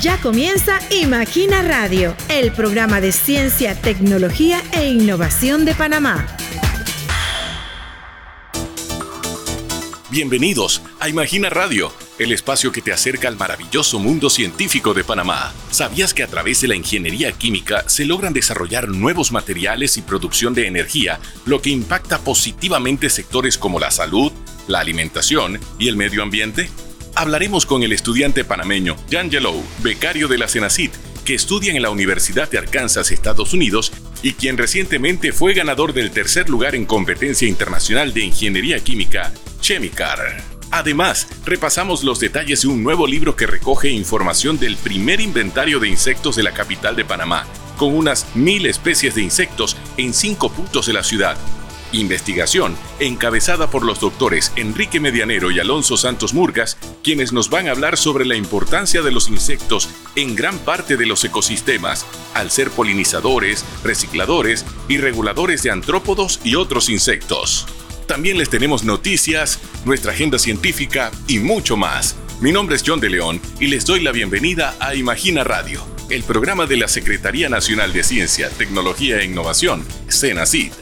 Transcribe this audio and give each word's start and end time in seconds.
Ya 0.00 0.20
comienza 0.20 0.80
Imagina 0.90 1.62
Radio, 1.62 2.16
el 2.28 2.50
programa 2.50 3.00
de 3.00 3.12
ciencia, 3.12 3.80
tecnología 3.80 4.60
e 4.72 4.88
innovación 4.88 5.64
de 5.64 5.72
Panamá. 5.72 6.26
Bienvenidos 10.10 10.82
a 10.98 11.08
Imagina 11.08 11.48
Radio, 11.48 11.92
el 12.18 12.32
espacio 12.32 12.72
que 12.72 12.82
te 12.82 12.92
acerca 12.92 13.28
al 13.28 13.36
maravilloso 13.36 14.00
mundo 14.00 14.30
científico 14.30 14.94
de 14.94 15.04
Panamá. 15.04 15.52
¿Sabías 15.70 16.12
que 16.12 16.24
a 16.24 16.28
través 16.28 16.60
de 16.60 16.68
la 16.68 16.74
ingeniería 16.74 17.30
química 17.30 17.88
se 17.88 18.04
logran 18.04 18.32
desarrollar 18.32 18.88
nuevos 18.88 19.30
materiales 19.30 19.96
y 19.96 20.02
producción 20.02 20.54
de 20.54 20.66
energía, 20.66 21.20
lo 21.46 21.62
que 21.62 21.70
impacta 21.70 22.18
positivamente 22.18 23.10
sectores 23.10 23.56
como 23.56 23.78
la 23.78 23.92
salud, 23.92 24.32
la 24.66 24.80
alimentación 24.80 25.60
y 25.78 25.86
el 25.86 25.96
medio 25.96 26.24
ambiente? 26.24 26.68
Hablaremos 27.16 27.64
con 27.64 27.84
el 27.84 27.92
estudiante 27.92 28.44
panameño 28.44 28.96
Jan 29.08 29.30
Yellow, 29.30 29.62
becario 29.82 30.26
de 30.26 30.36
la 30.36 30.48
CENACIT, 30.48 30.92
que 31.24 31.34
estudia 31.34 31.72
en 31.72 31.80
la 31.80 31.90
Universidad 31.90 32.50
de 32.50 32.58
Arkansas, 32.58 33.12
Estados 33.12 33.52
Unidos, 33.52 33.92
y 34.22 34.32
quien 34.32 34.58
recientemente 34.58 35.32
fue 35.32 35.54
ganador 35.54 35.92
del 35.92 36.10
tercer 36.10 36.50
lugar 36.50 36.74
en 36.74 36.86
competencia 36.86 37.46
internacional 37.46 38.12
de 38.12 38.24
ingeniería 38.24 38.80
química, 38.80 39.32
Chemicar. 39.60 40.42
Además, 40.72 41.28
repasamos 41.44 42.02
los 42.02 42.18
detalles 42.18 42.62
de 42.62 42.68
un 42.68 42.82
nuevo 42.82 43.06
libro 43.06 43.36
que 43.36 43.46
recoge 43.46 43.90
información 43.90 44.58
del 44.58 44.76
primer 44.76 45.20
inventario 45.20 45.78
de 45.78 45.88
insectos 45.88 46.34
de 46.34 46.42
la 46.42 46.52
capital 46.52 46.96
de 46.96 47.04
Panamá, 47.04 47.46
con 47.78 47.94
unas 47.94 48.26
mil 48.34 48.66
especies 48.66 49.14
de 49.14 49.22
insectos 49.22 49.76
en 49.96 50.12
cinco 50.12 50.50
puntos 50.50 50.86
de 50.86 50.94
la 50.94 51.04
ciudad, 51.04 51.36
Investigación, 51.92 52.76
encabezada 52.98 53.70
por 53.70 53.84
los 53.84 54.00
doctores 54.00 54.52
Enrique 54.56 55.00
Medianero 55.00 55.50
y 55.50 55.60
Alonso 55.60 55.96
Santos 55.96 56.34
Murgas, 56.34 56.76
quienes 57.02 57.32
nos 57.32 57.50
van 57.50 57.68
a 57.68 57.70
hablar 57.70 57.96
sobre 57.96 58.24
la 58.24 58.36
importancia 58.36 59.02
de 59.02 59.12
los 59.12 59.28
insectos 59.28 59.88
en 60.16 60.34
gran 60.34 60.58
parte 60.58 60.96
de 60.96 61.06
los 61.06 61.24
ecosistemas, 61.24 62.04
al 62.34 62.50
ser 62.50 62.70
polinizadores, 62.70 63.64
recicladores 63.84 64.64
y 64.88 64.98
reguladores 64.98 65.62
de 65.62 65.70
antrópodos 65.70 66.40
y 66.42 66.56
otros 66.56 66.88
insectos. 66.88 67.66
También 68.06 68.38
les 68.38 68.50
tenemos 68.50 68.84
noticias, 68.84 69.60
nuestra 69.84 70.12
agenda 70.12 70.38
científica 70.38 71.10
y 71.26 71.38
mucho 71.38 71.76
más. 71.76 72.16
Mi 72.40 72.52
nombre 72.52 72.76
es 72.76 72.82
John 72.86 73.00
de 73.00 73.10
León 73.10 73.40
y 73.60 73.68
les 73.68 73.86
doy 73.86 74.00
la 74.00 74.12
bienvenida 74.12 74.74
a 74.80 74.94
Imagina 74.94 75.44
Radio, 75.44 75.82
el 76.10 76.22
programa 76.24 76.66
de 76.66 76.76
la 76.76 76.88
Secretaría 76.88 77.48
Nacional 77.48 77.92
de 77.92 78.02
Ciencia, 78.02 78.50
Tecnología 78.50 79.20
e 79.20 79.24
Innovación, 79.24 79.84
CENACID. 80.08 80.72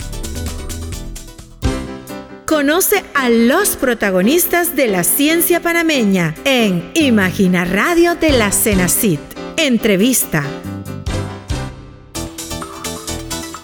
Conoce 2.52 3.02
a 3.14 3.30
los 3.30 3.76
protagonistas 3.76 4.76
de 4.76 4.86
la 4.86 5.04
ciencia 5.04 5.62
panameña 5.62 6.34
en 6.44 6.90
Imagina 6.92 7.64
Radio 7.64 8.14
de 8.14 8.32
la 8.32 8.52
Cenacit. 8.52 9.20
Entrevista. 9.56 10.44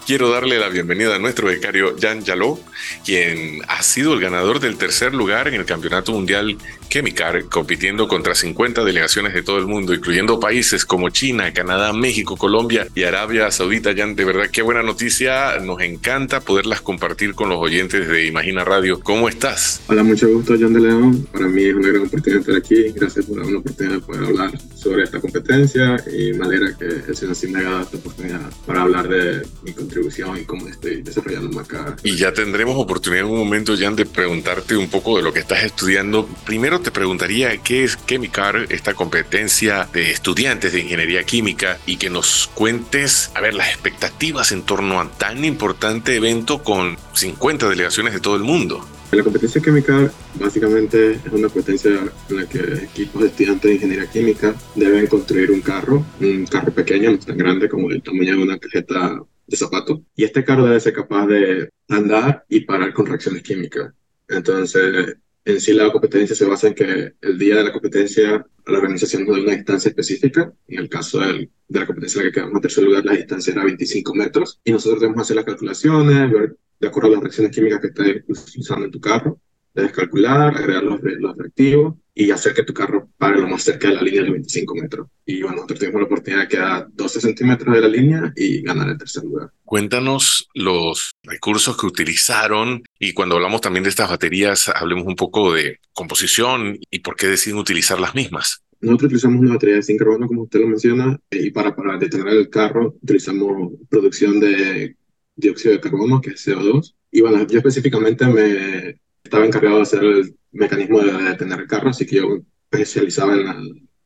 Quiero 0.09 0.31
darle 0.31 0.59
la 0.59 0.71
bienvenida 0.71 1.17
a 1.17 1.19
nuestro 1.19 1.49
becario 1.49 1.95
Jan 2.01 2.25
Yaló, 2.25 2.59
quien 3.05 3.61
ha 3.69 3.83
sido 3.83 4.15
el 4.15 4.21
ganador 4.21 4.59
del 4.59 4.79
tercer 4.79 5.13
lugar 5.13 5.49
en 5.49 5.53
el 5.53 5.67
Campeonato 5.67 6.13
Mundial 6.13 6.57
Chemicar, 6.89 7.45
compitiendo 7.51 8.09
contra 8.09 8.35
50 8.35 8.85
delegaciones 8.85 9.35
de 9.35 9.43
todo 9.43 9.59
el 9.59 9.67
mundo, 9.67 9.93
incluyendo 9.93 10.41
países 10.41 10.87
como 10.87 11.11
China, 11.11 11.53
Canadá, 11.53 11.93
México, 11.93 12.39
Colombia 12.39 12.89
y 12.95 13.03
Arabia 13.03 13.51
Saudita. 13.51 13.95
Jan, 13.95 14.17
de 14.17 14.25
verdad, 14.25 14.49
qué 14.51 14.63
buena 14.63 14.83
noticia. 14.83 15.59
Nos 15.59 15.83
encanta 15.83 16.41
poderlas 16.41 16.81
compartir 16.81 17.35
con 17.35 17.51
los 17.51 17.59
oyentes 17.59 18.09
de 18.09 18.25
Imagina 18.25 18.65
Radio. 18.65 19.01
¿Cómo 19.01 19.29
estás? 19.29 19.83
Hola, 19.89 20.05
mucho 20.05 20.27
gusto, 20.29 20.55
Jan 20.59 20.73
de 20.73 20.81
León. 20.81 21.29
Para 21.31 21.49
mí 21.49 21.65
es 21.65 21.75
una 21.75 21.89
gran 21.89 22.07
oportunidad 22.07 22.41
estar 22.41 22.57
aquí. 22.57 22.93
Gracias 22.95 23.27
por 23.27 23.47
la 23.47 23.59
oportunidad 23.59 23.97
de 23.97 24.01
poder 24.01 24.25
hablar 24.25 24.53
sobre 24.79 25.05
esta 25.05 25.21
competencia 25.21 25.97
y 26.07 26.33
me 26.33 26.47
alegra 26.47 26.77
que 26.77 26.85
el 26.85 27.17
Señor 27.17 27.37
me 27.51 27.59
haya 27.59 27.71
dado 27.71 27.83
esta 27.83 27.97
oportunidad 27.97 28.41
para 28.65 28.83
hablar 28.83 29.09
de 29.09 29.47
mi 29.63 29.73
contribución 29.73 30.39
y 30.39 30.45
cómo 30.45 30.69
estoy 30.69 31.03
desarrollando 31.03 31.59
acá. 31.59 31.97
Y 32.05 32.17
ya 32.17 32.33
tendremos 32.33 32.77
oportunidad 32.77 33.25
en 33.25 33.33
un 33.33 33.39
momento, 33.39 33.75
Jan, 33.77 33.97
de 33.97 34.07
preguntarte 34.07 34.77
un 34.77 34.89
poco 34.89 35.17
de 35.17 35.23
lo 35.23 35.33
que 35.33 35.41
estás 35.41 35.65
estudiando. 35.65 36.29
Primero 36.47 36.81
te 36.81 36.91
preguntaría 36.91 37.57
qué 37.59 37.85
es 37.85 37.99
Chemicar, 38.07 38.67
esta 38.69 38.95
competencia 38.95 39.89
de 39.93 40.13
estudiantes 40.13 40.73
de 40.73 40.81
ingeniería 40.81 41.25
química, 41.25 41.79
y 41.85 41.97
que 41.97 42.11
nos 42.11 42.49
cuentes, 42.55 43.31
a 43.35 43.41
ver, 43.41 43.55
las 43.55 43.69
expectativas 43.69 44.53
en 44.53 44.63
torno 44.63 45.01
a 45.01 45.11
tan 45.11 45.45
importante 45.45 46.15
evento 46.15 46.63
con 46.63 46.97
50 47.15 47.69
delegaciones 47.69 48.15
de 48.15 48.21
todo 48.21 48.37
el 48.37 48.45
mundo. 48.45 48.87
La 49.11 49.25
competencia 49.25 49.63
química 49.63 50.13
básicamente 50.35 51.13
es 51.13 51.33
una 51.33 51.49
competencia 51.49 51.93
en 52.29 52.37
la 52.37 52.47
que 52.47 52.59
equipos 52.59 53.23
de 53.23 53.29
estudiantes 53.29 53.63
de 53.63 53.75
ingeniería 53.77 54.11
química 54.11 54.55
deben 54.75 55.07
construir 55.07 55.51
un 55.51 55.63
carro, 55.63 56.05
un 56.21 56.45
carro 56.45 56.73
pequeño, 56.73 57.13
no 57.13 57.19
tan 57.19 57.39
grande 57.39 57.71
como 57.71 57.91
el 57.91 58.03
tamaño 58.03 58.37
de 58.37 58.43
una 58.43 58.59
cajeta 58.59 59.23
de 59.47 59.57
zapato. 59.57 60.03
Y 60.15 60.25
este 60.25 60.45
carro 60.45 60.67
debe 60.67 60.79
ser 60.79 60.93
capaz 60.93 61.27
de 61.27 61.71
andar 61.89 62.45
y 62.51 62.61
parar 62.61 62.93
con 62.93 63.07
reacciones 63.07 63.43
químicas. 63.43 63.95
Entonces, 64.29 65.17
en 65.43 65.59
sí 65.59 65.73
la 65.73 65.91
competencia 65.91 66.37
se 66.37 66.45
basa 66.45 66.69
en 66.69 66.75
que 66.75 67.15
el 67.23 67.39
día 67.39 67.57
de 67.57 67.65
la 67.65 67.73
competencia 67.73 68.47
la 68.67 68.79
organización 68.79 69.25
nos 69.25 69.37
da 69.37 69.43
una 69.43 69.55
distancia 69.55 69.89
específica. 69.89 70.53
En 70.67 70.81
el 70.81 70.89
caso 70.91 71.21
de 71.21 71.49
la 71.69 71.87
competencia 71.87 72.21
en 72.21 72.27
la 72.27 72.31
que 72.31 72.35
quedamos 72.35 72.57
en 72.57 72.61
tercer 72.61 72.85
lugar, 72.85 73.07
la 73.07 73.15
distancia 73.15 73.55
era 73.55 73.65
25 73.65 74.15
metros. 74.15 74.61
Y 74.65 74.73
nosotros 74.73 75.01
debemos 75.01 75.23
hacer 75.23 75.37
las 75.37 75.47
calculaciones, 75.47 76.31
ver 76.31 76.57
de 76.81 76.89
acuerdo 76.89 77.09
a 77.09 77.13
las 77.13 77.21
reacciones 77.21 77.55
químicas 77.55 77.81
que 77.81 77.89
estés 77.89 78.57
usando 78.57 78.87
en 78.87 78.91
tu 78.91 79.01
carro. 79.01 79.41
Debes 79.75 79.93
calcular, 79.93 80.57
agregar 80.57 80.83
los, 80.83 81.01
los 81.03 81.37
reactivos 81.37 81.95
y 82.15 82.33
hacer 82.33 82.53
que 82.53 82.65
tu 82.65 82.75
carro 82.75 83.09
pare 83.17 83.41
lo 83.41 83.47
más 83.47 83.63
cerca 83.63 83.89
de 83.89 83.95
la 83.95 84.03
línea 84.03 84.25
de 84.25 84.31
25 84.33 84.75
metros. 84.75 85.09
Y 85.25 85.41
bueno, 85.41 85.57
nosotros 85.57 85.79
tuvimos 85.79 86.01
la 86.01 86.07
oportunidad 86.07 86.43
de 86.43 86.49
quedar 86.49 86.89
12 86.93 87.21
centímetros 87.21 87.73
de 87.73 87.81
la 87.81 87.87
línea 87.87 88.33
y 88.35 88.61
ganar 88.63 88.89
el 88.89 88.99
tercer 88.99 89.23
lugar. 89.23 89.53
Cuéntanos 89.65 90.49
los 90.53 91.13
recursos 91.23 91.77
que 91.77 91.87
utilizaron 91.87 92.83
y 92.99 93.13
cuando 93.13 93.37
hablamos 93.37 93.61
también 93.61 93.85
de 93.85 93.91
estas 93.91 94.11
baterías, 94.11 94.69
hablemos 94.69 95.07
un 95.07 95.15
poco 95.15 95.55
de 95.55 95.79
composición 95.93 96.81
y 96.91 96.99
por 96.99 97.15
qué 97.15 97.29
deciden 97.29 97.59
utilizar 97.59 98.01
las 98.01 98.17
mismas. 98.17 98.65
Nosotros 98.81 99.07
utilizamos 99.07 99.41
una 99.41 99.55
batería 99.55 99.77
de 99.77 99.83
zinc 99.83 100.01
carbono, 100.01 100.27
como 100.27 100.43
usted 100.43 100.61
lo 100.61 100.69
menciona, 100.69 101.21
y 101.31 101.51
para, 101.51 101.75
para 101.75 101.99
detener 101.99 102.29
el 102.29 102.51
carro 102.51 102.97
utilizamos 103.01 103.73
producción 103.89 104.41
de 104.41 104.97
dióxido 105.39 105.75
de 105.75 105.81
carbono, 105.81 106.21
que 106.21 106.31
es 106.31 106.47
CO2. 106.47 106.95
Y 107.11 107.23
bueno, 107.23 107.47
yo 107.47 107.59
específicamente 107.59 108.27
me 108.27 109.01
estaba 109.23 109.47
encargado 109.47 109.77
de 109.77 109.83
hacer 109.83 110.05
el 110.05 110.37
mecanismo 110.53 111.01
de 111.01 111.13
detener 111.13 111.61
el 111.61 111.67
carro, 111.67 111.91
así 111.91 112.05
que 112.05 112.17
yo 112.17 112.39
especializaba 112.71 113.35
en 113.35 113.45
la, 113.45 113.53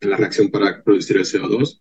en 0.00 0.10
la 0.10 0.16
reacción 0.16 0.50
para 0.50 0.82
producir 0.82 1.16
el 1.16 1.24
CO2. 1.24 1.80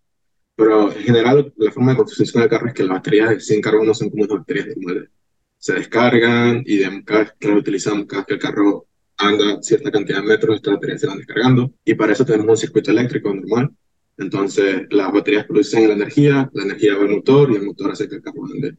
Pero 0.56 0.92
en 0.92 1.04
general, 1.04 1.54
la 1.58 1.72
forma 1.72 1.92
de 1.92 1.98
construcción 1.98 2.42
del 2.42 2.50
carro 2.50 2.68
es 2.68 2.74
que 2.74 2.84
las 2.84 2.98
baterías 2.98 3.46
sin 3.46 3.62
carbono 3.62 3.94
son 3.94 4.10
como 4.10 4.24
unas 4.24 4.40
baterías 4.40 4.68
normales. 4.68 5.10
Se 5.58 5.74
descargan 5.74 6.64
y 6.66 6.78
de, 6.78 7.04
cada 7.04 7.22
vez 7.22 7.34
que 7.40 7.48
las 7.48 7.58
utilizamos, 7.58 8.06
cada 8.08 8.22
vez 8.22 8.28
que 8.28 8.34
el 8.34 8.40
carro 8.40 8.88
anda 9.18 9.62
cierta 9.62 9.92
cantidad 9.92 10.22
de 10.22 10.28
metros, 10.28 10.56
estas 10.56 10.74
baterías 10.74 11.02
se 11.02 11.08
van 11.08 11.18
descargando. 11.18 11.74
Y 11.86 11.94
para 11.94 12.14
eso 12.14 12.26
tenemos 12.26 12.48
un 12.48 12.58
circuito 12.58 12.92
eléctrico 12.92 13.34
normal. 13.34 13.72
Entonces, 14.18 14.88
las 14.90 15.12
baterías 15.12 15.46
producen 15.46 15.88
la 15.88 15.94
energía, 15.94 16.50
la 16.54 16.64
energía 16.64 16.96
va 16.96 17.04
al 17.04 17.10
motor 17.10 17.52
y 17.52 17.56
el 17.56 17.66
motor 17.66 17.92
hace 17.92 18.08
que 18.08 18.16
el 18.16 18.22
carro 18.22 18.46
ande. 18.46 18.76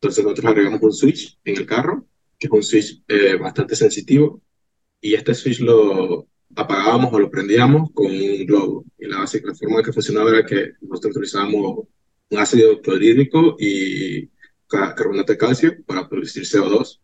Entonces, 0.00 0.24
nosotros 0.24 0.46
agregamos 0.46 0.80
un 0.82 0.92
switch 0.92 1.38
en 1.44 1.58
el 1.58 1.66
carro, 1.66 2.06
que 2.38 2.46
es 2.46 2.52
un 2.52 2.62
switch 2.62 3.02
eh, 3.06 3.36
bastante 3.36 3.76
sensitivo, 3.76 4.40
y 4.98 5.12
este 5.12 5.34
switch 5.34 5.60
lo 5.60 6.26
apagábamos 6.56 7.12
o 7.12 7.18
lo 7.18 7.30
prendíamos 7.30 7.90
con 7.92 8.06
un 8.06 8.46
globo. 8.46 8.84
Y 8.98 9.06
la, 9.06 9.18
la 9.18 9.54
forma 9.54 9.82
que 9.82 9.92
funcionaba 9.92 10.30
era 10.30 10.46
que 10.46 10.72
nosotros 10.80 11.16
utilizábamos 11.16 11.86
un 12.30 12.38
ácido 12.38 12.80
clorhídrico 12.80 13.56
y 13.58 14.30
carbonato 14.66 15.32
de 15.32 15.38
calcio 15.38 15.84
para 15.84 16.08
producir 16.08 16.44
CO2. 16.44 16.98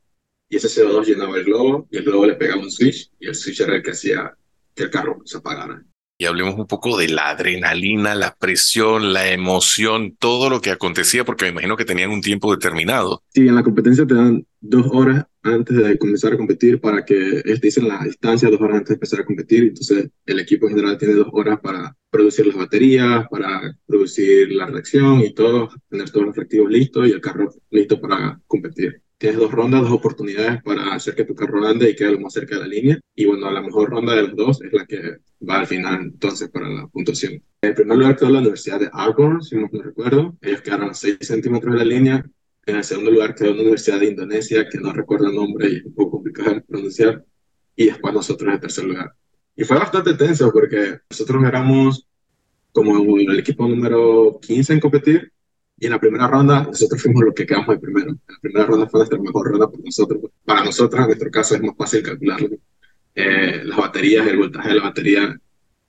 Y 0.48 0.56
ese 0.56 0.68
CO2 0.68 1.04
llenaba 1.04 1.36
el 1.36 1.44
globo 1.44 1.88
y 1.90 1.98
el 1.98 2.04
globo 2.04 2.24
le 2.24 2.36
pegaba 2.36 2.62
un 2.62 2.70
switch 2.70 3.10
y 3.20 3.26
el 3.26 3.34
switch 3.34 3.60
era 3.60 3.76
el 3.76 3.82
que 3.82 3.90
hacía 3.90 4.34
que 4.74 4.84
el 4.84 4.90
carro 4.90 5.20
se 5.24 5.36
apagara 5.36 5.84
y 6.18 6.24
hablemos 6.24 6.54
un 6.54 6.66
poco 6.66 6.96
de 6.96 7.08
la 7.08 7.30
adrenalina, 7.30 8.14
la 8.14 8.34
presión, 8.34 9.12
la 9.12 9.30
emoción, 9.30 10.16
todo 10.18 10.48
lo 10.48 10.60
que 10.60 10.70
acontecía, 10.70 11.24
porque 11.24 11.44
me 11.44 11.50
imagino 11.50 11.76
que 11.76 11.84
tenían 11.84 12.10
un 12.10 12.22
tiempo 12.22 12.50
determinado. 12.50 13.22
Sí, 13.34 13.46
en 13.46 13.54
la 13.54 13.62
competencia 13.62 14.06
te 14.06 14.14
dan 14.14 14.46
dos 14.60 14.86
horas 14.92 15.26
antes 15.42 15.76
de 15.76 15.98
comenzar 15.98 16.32
a 16.32 16.36
competir 16.36 16.80
para 16.80 17.04
que 17.04 17.42
te 17.44 17.54
dicen 17.60 17.86
la 17.86 18.02
distancia, 18.02 18.48
dos 18.48 18.60
horas 18.60 18.78
antes 18.78 18.88
de 18.88 18.94
empezar 18.94 19.20
a 19.20 19.24
competir. 19.24 19.64
Entonces, 19.64 20.08
el 20.24 20.40
equipo 20.40 20.66
en 20.66 20.76
general 20.76 20.98
tiene 20.98 21.14
dos 21.14 21.28
horas 21.32 21.60
para 21.60 21.96
producir 22.10 22.46
las 22.46 22.56
baterías, 22.56 23.26
para 23.28 23.76
producir 23.86 24.50
la 24.52 24.66
reacción 24.66 25.20
y 25.20 25.34
todo, 25.34 25.68
tener 25.88 26.10
todos 26.10 26.26
los 26.26 26.36
reactivos 26.36 26.70
listos 26.70 27.08
y 27.08 27.12
el 27.12 27.20
carro 27.20 27.52
listo 27.70 28.00
para 28.00 28.40
competir 28.46 29.02
tienes 29.18 29.38
dos 29.38 29.50
rondas, 29.50 29.82
dos 29.82 29.92
oportunidades 29.92 30.62
para 30.62 30.94
hacer 30.94 31.14
que 31.14 31.24
tu 31.24 31.34
carro 31.34 31.66
ande 31.66 31.90
y 31.90 31.96
quede 31.96 32.12
lo 32.12 32.20
más 32.20 32.32
cerca 32.32 32.56
de 32.56 32.62
la 32.62 32.66
línea. 32.68 33.00
Y 33.14 33.24
bueno, 33.26 33.50
la 33.50 33.62
mejor 33.62 33.90
ronda 33.90 34.14
de 34.14 34.22
las 34.24 34.36
dos 34.36 34.62
es 34.62 34.72
la 34.72 34.86
que 34.86 35.16
va 35.48 35.60
al 35.60 35.66
final 35.66 36.00
entonces 36.02 36.48
para 36.50 36.68
la 36.68 36.86
puntuación. 36.88 37.42
En 37.62 37.74
primer 37.74 37.98
lugar 37.98 38.16
quedó 38.16 38.30
la 38.30 38.40
Universidad 38.40 38.80
de 38.80 38.90
Auburn, 38.92 39.42
si 39.42 39.56
no 39.56 39.68
me 39.72 39.82
recuerdo. 39.82 40.36
Ellos 40.40 40.60
quedaron 40.60 40.90
a 40.90 40.94
6 40.94 41.18
centímetros 41.20 41.72
de 41.72 41.78
la 41.78 41.84
línea. 41.84 42.24
En 42.66 42.76
el 42.76 42.84
segundo 42.84 43.10
lugar 43.10 43.34
quedó 43.34 43.54
la 43.54 43.62
Universidad 43.62 44.00
de 44.00 44.06
Indonesia, 44.06 44.68
que 44.70 44.78
no 44.78 44.92
recuerdo 44.92 45.28
el 45.28 45.34
nombre 45.34 45.68
y 45.70 45.76
es 45.76 45.84
un 45.84 45.94
poco 45.94 46.12
complicado 46.12 46.54
de 46.54 46.60
pronunciar. 46.62 47.24
Y 47.74 47.86
después 47.86 48.12
nosotros 48.12 48.52
en 48.52 48.60
tercer 48.60 48.84
lugar. 48.84 49.12
Y 49.54 49.64
fue 49.64 49.78
bastante 49.78 50.14
tenso 50.14 50.52
porque 50.52 50.98
nosotros 51.08 51.42
éramos 51.44 52.06
como 52.72 53.16
el 53.18 53.38
equipo 53.38 53.66
número 53.66 54.38
15 54.40 54.74
en 54.74 54.80
competir. 54.80 55.32
Y 55.78 55.86
en 55.86 55.92
la 55.92 56.00
primera 56.00 56.26
ronda, 56.26 56.62
nosotros 56.62 57.02
fuimos 57.02 57.22
los 57.24 57.34
que 57.34 57.46
quedamos 57.46 57.68
de 57.68 57.78
primero. 57.78 58.12
La 58.28 58.38
primera 58.40 58.66
ronda 58.66 58.88
fue 58.88 59.00
nuestra 59.00 59.18
mejor 59.18 59.50
ronda 59.50 59.70
para 59.70 59.82
nosotros. 59.84 60.20
Para 60.44 60.64
nosotros, 60.64 61.00
en 61.00 61.06
nuestro 61.06 61.30
caso, 61.30 61.54
es 61.54 61.62
más 61.62 61.76
fácil 61.76 62.02
calcularlo. 62.02 62.48
Eh, 63.14 63.62
las 63.64 63.76
baterías, 63.76 64.26
el 64.26 64.38
voltaje 64.38 64.68
de 64.70 64.74
la 64.74 64.82
batería, 64.82 65.40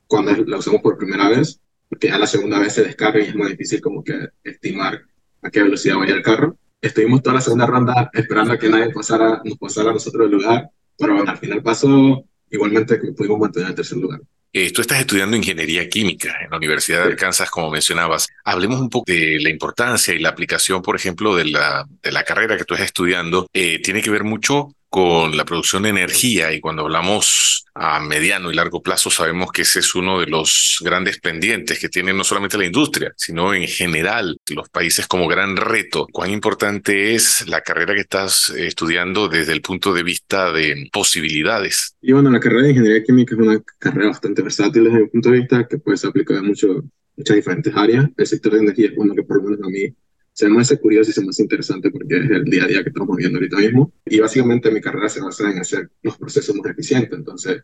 cuando 0.08 0.36
la 0.46 0.58
usamos 0.58 0.82
por 0.82 0.98
primera 0.98 1.30
vez, 1.30 1.60
porque 1.90 2.08
ya 2.08 2.18
la 2.18 2.28
segunda 2.28 2.60
vez 2.60 2.74
se 2.74 2.84
descarga 2.84 3.20
y 3.20 3.28
es 3.28 3.36
más 3.36 3.50
difícil 3.50 3.82
como 3.82 4.04
que 4.04 4.30
estimar 4.44 5.02
a 5.42 5.50
qué 5.50 5.64
velocidad 5.64 5.98
vaya 5.98 6.16
el 6.16 6.24
carro. 6.24 6.58
Estuvimos 6.82 7.22
toda 7.22 7.36
la 7.36 7.42
segunda 7.42 7.66
ronda 7.66 8.10
esperando 8.14 8.54
a 8.54 8.58
que 8.58 8.70
nadie 8.70 8.92
pasara, 8.94 9.42
nos 9.44 9.58
pasara 9.58 9.92
a 9.92 9.94
nosotros 9.94 10.26
el 10.26 10.32
lugar, 10.32 10.70
pero 10.98 11.16
bueno, 11.16 11.32
al 11.32 11.38
final 11.38 11.64
pasó 11.64 12.24
igualmente 12.50 12.98
pudimos 13.14 13.40
mantener 13.40 13.70
el 13.70 13.76
tercer 13.76 13.98
lugar. 13.98 14.22
Eh, 14.54 14.72
tú 14.72 14.82
estás 14.82 15.00
estudiando 15.00 15.36
ingeniería 15.36 15.88
química 15.90 16.36
en 16.42 16.50
la 16.50 16.58
Universidad 16.58 17.04
de 17.04 17.12
Arkansas, 17.12 17.50
como 17.50 17.70
mencionabas. 17.70 18.28
Hablemos 18.44 18.80
un 18.80 18.90
poco 18.90 19.12
de 19.12 19.40
la 19.42 19.50
importancia 19.50 20.14
y 20.14 20.20
la 20.20 20.30
aplicación, 20.30 20.82
por 20.82 20.96
ejemplo, 20.96 21.36
de 21.36 21.46
la, 21.46 21.86
de 22.02 22.12
la 22.12 22.24
carrera 22.24 22.58
que 22.58 22.64
tú 22.64 22.74
estás 22.74 22.88
estudiando. 22.88 23.48
Eh, 23.54 23.80
tiene 23.82 24.02
que 24.02 24.10
ver 24.10 24.24
mucho 24.24 24.74
con 24.98 25.38
la 25.38 25.46
producción 25.46 25.84
de 25.84 25.90
energía 25.90 26.52
y 26.52 26.60
cuando 26.60 26.82
hablamos 26.82 27.68
a 27.76 28.00
mediano 28.00 28.52
y 28.52 28.56
largo 28.56 28.82
plazo 28.82 29.12
sabemos 29.12 29.52
que 29.52 29.62
ese 29.62 29.78
es 29.78 29.94
uno 29.94 30.20
de 30.20 30.26
los 30.26 30.80
grandes 30.84 31.20
pendientes 31.20 31.78
que 31.78 31.88
tiene 31.88 32.14
no 32.14 32.24
solamente 32.24 32.58
la 32.58 32.66
industria, 32.66 33.14
sino 33.16 33.54
en 33.54 33.68
general 33.68 34.40
los 34.50 34.70
países 34.70 35.06
como 35.06 35.28
gran 35.28 35.56
reto. 35.56 36.08
¿Cuán 36.12 36.32
importante 36.32 37.14
es 37.14 37.48
la 37.48 37.62
carrera 37.62 37.94
que 37.94 38.00
estás 38.00 38.50
estudiando 38.50 39.28
desde 39.28 39.54
el 39.54 39.62
punto 39.62 39.94
de 39.94 40.02
vista 40.02 40.52
de 40.52 40.90
posibilidades? 40.92 41.96
Y 42.02 42.14
bueno, 42.14 42.32
la 42.32 42.40
carrera 42.40 42.64
de 42.64 42.70
ingeniería 42.72 43.04
química 43.04 43.36
es 43.36 43.42
una 43.42 43.62
carrera 43.78 44.08
bastante 44.08 44.42
versátil 44.42 44.86
desde 44.86 45.02
mi 45.02 45.10
punto 45.10 45.30
de 45.30 45.38
vista 45.38 45.68
que 45.68 45.78
puede 45.78 45.98
ser 45.98 46.10
aplicada 46.10 46.40
en 46.40 46.48
muchas 46.48 46.72
diferentes 47.16 47.72
áreas. 47.76 48.08
El 48.18 48.26
sector 48.26 48.54
de 48.54 48.60
energía 48.62 48.88
es 48.88 48.94
uno 48.98 49.14
que 49.14 49.22
por 49.22 49.38
lo 49.38 49.44
menos 49.44 49.60
a 49.64 49.70
mí 49.70 49.94
se 50.38 50.48
me 50.48 50.62
hace 50.62 50.78
curioso 50.78 51.10
y 51.10 51.14
se 51.14 51.22
me 51.22 51.30
hace 51.30 51.42
interesante 51.42 51.90
porque 51.90 52.16
es 52.16 52.30
el 52.30 52.44
día 52.44 52.66
a 52.66 52.68
día 52.68 52.84
que 52.84 52.90
estamos 52.90 53.18
viendo 53.18 53.40
ahorita 53.40 53.58
mismo. 53.58 53.92
Y 54.06 54.20
básicamente 54.20 54.70
mi 54.70 54.80
carrera 54.80 55.10
se 55.10 55.20
basa 55.20 55.50
en 55.50 55.58
hacer 55.58 55.90
los 56.04 56.16
procesos 56.16 56.56
más 56.56 56.68
eficientes. 56.68 57.18
Entonces, 57.18 57.64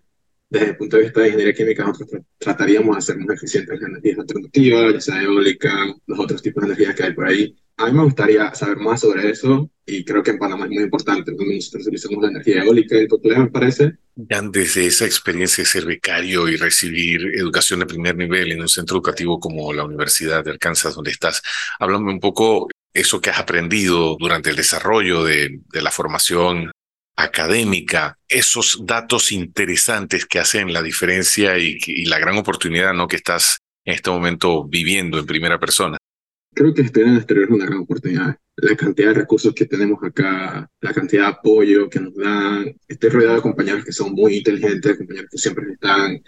desde 0.49 0.69
el 0.69 0.77
punto 0.77 0.97
de 0.97 1.03
vista 1.03 1.21
de 1.21 1.27
ingeniería 1.27 1.53
química, 1.53 1.85
nosotros 1.85 2.23
trataríamos 2.39 2.95
de 2.95 2.97
hacer 2.97 3.17
más 3.19 3.37
eficientes 3.37 3.79
las 3.79 3.89
energías 3.89 4.17
alternativas, 4.17 4.93
ya 4.93 5.01
sea 5.01 5.21
eólica, 5.21 5.71
los 6.07 6.19
otros 6.19 6.41
tipos 6.41 6.63
de 6.63 6.69
energías 6.69 6.95
que 6.95 7.03
hay 7.03 7.13
por 7.13 7.27
ahí. 7.27 7.55
A 7.77 7.87
mí 7.87 7.91
me 7.93 8.03
gustaría 8.03 8.53
saber 8.53 8.77
más 8.77 9.01
sobre 9.01 9.29
eso 9.29 9.69
y 9.85 10.05
creo 10.05 10.23
que 10.23 10.31
en 10.31 10.39
Panamá 10.39 10.65
es 10.65 10.71
muy 10.71 10.83
importante. 10.83 11.31
Nosotros 11.31 11.87
utilizamos 11.87 12.23
la 12.23 12.29
energía 12.29 12.63
eólica 12.63 12.97
y 12.97 13.07
nuclear, 13.07 13.39
me 13.39 13.49
parece, 13.49 13.97
ya 14.15 14.41
desde 14.41 14.85
esa 14.85 15.05
experiencia 15.05 15.63
de 15.63 15.69
ser 15.69 15.85
becario 15.85 16.47
y 16.47 16.55
recibir 16.55 17.35
educación 17.35 17.79
de 17.79 17.87
primer 17.87 18.15
nivel 18.15 18.51
en 18.51 18.61
un 18.61 18.69
centro 18.69 18.97
educativo 18.97 19.39
como 19.39 19.73
la 19.73 19.83
Universidad 19.83 20.43
de 20.43 20.51
Arkansas, 20.51 20.95
donde 20.95 21.11
estás, 21.11 21.41
háblame 21.79 22.11
un 22.11 22.19
poco 22.19 22.69
eso 22.93 23.19
que 23.19 23.31
has 23.31 23.39
aprendido 23.39 24.15
durante 24.19 24.51
el 24.51 24.55
desarrollo 24.55 25.23
de, 25.23 25.61
de 25.71 25.81
la 25.81 25.89
formación 25.89 26.71
académica, 27.15 28.17
esos 28.27 28.81
datos 28.85 29.31
interesantes 29.31 30.25
que 30.25 30.39
hacen 30.39 30.73
la 30.73 30.83
diferencia 30.83 31.57
y, 31.57 31.77
y 31.85 32.05
la 32.05 32.19
gran 32.19 32.37
oportunidad 32.37 32.93
¿no? 32.93 33.07
que 33.07 33.17
estás 33.17 33.57
en 33.85 33.95
este 33.95 34.11
momento 34.11 34.63
viviendo 34.63 35.17
en 35.17 35.25
primera 35.25 35.59
persona. 35.59 35.97
Creo 36.53 36.73
que 36.73 36.81
estudiar 36.81 37.07
en 37.07 37.13
el 37.13 37.19
exterior 37.19 37.45
es 37.45 37.51
una 37.51 37.65
gran 37.65 37.79
oportunidad 37.79 38.37
la 38.55 38.75
cantidad 38.75 39.09
de 39.09 39.13
recursos 39.15 39.53
que 39.53 39.65
tenemos 39.65 39.99
acá, 40.03 40.69
la 40.81 40.93
cantidad 40.93 41.23
de 41.23 41.29
apoyo 41.29 41.89
que 41.89 41.99
nos 41.99 42.15
dan. 42.15 42.75
Estoy 42.87 43.09
rodeado 43.09 43.35
de 43.35 43.41
compañeros 43.41 43.85
que 43.85 43.91
son 43.91 44.13
muy 44.13 44.37
inteligentes, 44.37 44.97
compañeros 44.97 45.29
que 45.31 45.37
siempre 45.37 45.71
están 45.71 46.21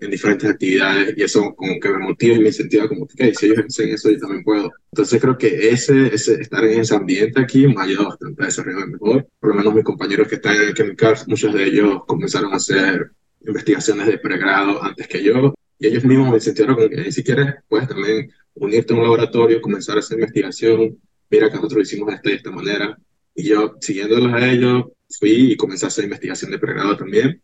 en 0.00 0.10
diferentes 0.10 0.50
actividades 0.50 1.14
y 1.16 1.22
eso 1.22 1.54
como 1.54 1.78
que 1.78 1.88
me 1.90 1.98
motiva 1.98 2.34
y 2.34 2.40
me 2.40 2.46
incentiva 2.46 2.88
como 2.88 3.06
que 3.06 3.32
si 3.32 3.46
ellos 3.46 3.64
hacen 3.68 3.90
eso 3.90 4.10
yo 4.10 4.18
también 4.18 4.42
puedo. 4.42 4.72
Entonces 4.90 5.20
creo 5.20 5.38
que 5.38 5.70
ese, 5.70 6.12
ese 6.12 6.40
estar 6.40 6.64
en 6.64 6.80
ese 6.80 6.94
ambiente 6.96 7.40
aquí 7.40 7.68
me 7.68 7.80
ha 7.80 7.84
ayudado 7.84 8.08
bastante 8.08 8.42
a 8.42 8.46
desarrollarme 8.46 8.92
mejor. 8.92 9.28
Por 9.38 9.50
lo 9.50 9.56
menos 9.56 9.74
mis 9.74 9.84
compañeros 9.84 10.26
que 10.26 10.34
están 10.36 10.56
en 10.56 10.62
el 10.62 10.74
Chemical, 10.74 11.14
muchos 11.28 11.54
de 11.54 11.64
ellos 11.64 12.02
comenzaron 12.06 12.52
a 12.52 12.56
hacer 12.56 13.12
investigaciones 13.46 14.06
de 14.08 14.18
pregrado 14.18 14.82
antes 14.82 15.06
que 15.06 15.22
yo 15.22 15.54
y 15.80 15.88
ellos 15.88 16.04
mismos 16.04 16.28
me 16.28 16.36
incentivaron 16.36 16.76
con 16.76 16.90
que 16.90 17.10
si 17.10 17.24
quieres 17.24 17.56
puedes 17.66 17.88
también 17.88 18.30
unirte 18.54 18.92
a 18.92 18.96
un 18.96 19.02
laboratorio, 19.02 19.60
comenzar 19.60 19.96
a 19.96 20.00
hacer 20.00 20.18
investigación 20.18 21.00
mira 21.30 21.48
que 21.48 21.56
nosotros 21.56 21.82
hicimos 21.82 22.08
de 22.08 22.14
esta, 22.16 22.28
de 22.28 22.36
esta 22.36 22.50
manera. 22.50 22.98
Y 23.34 23.44
yo, 23.44 23.76
siguiéndolos 23.80 24.32
a 24.34 24.50
ellos, 24.50 24.84
fui 25.18 25.52
y 25.52 25.56
comencé 25.56 25.86
a 25.86 25.88
hacer 25.88 26.04
investigación 26.04 26.50
de 26.50 26.58
pregrado 26.58 26.96
también. 26.96 27.40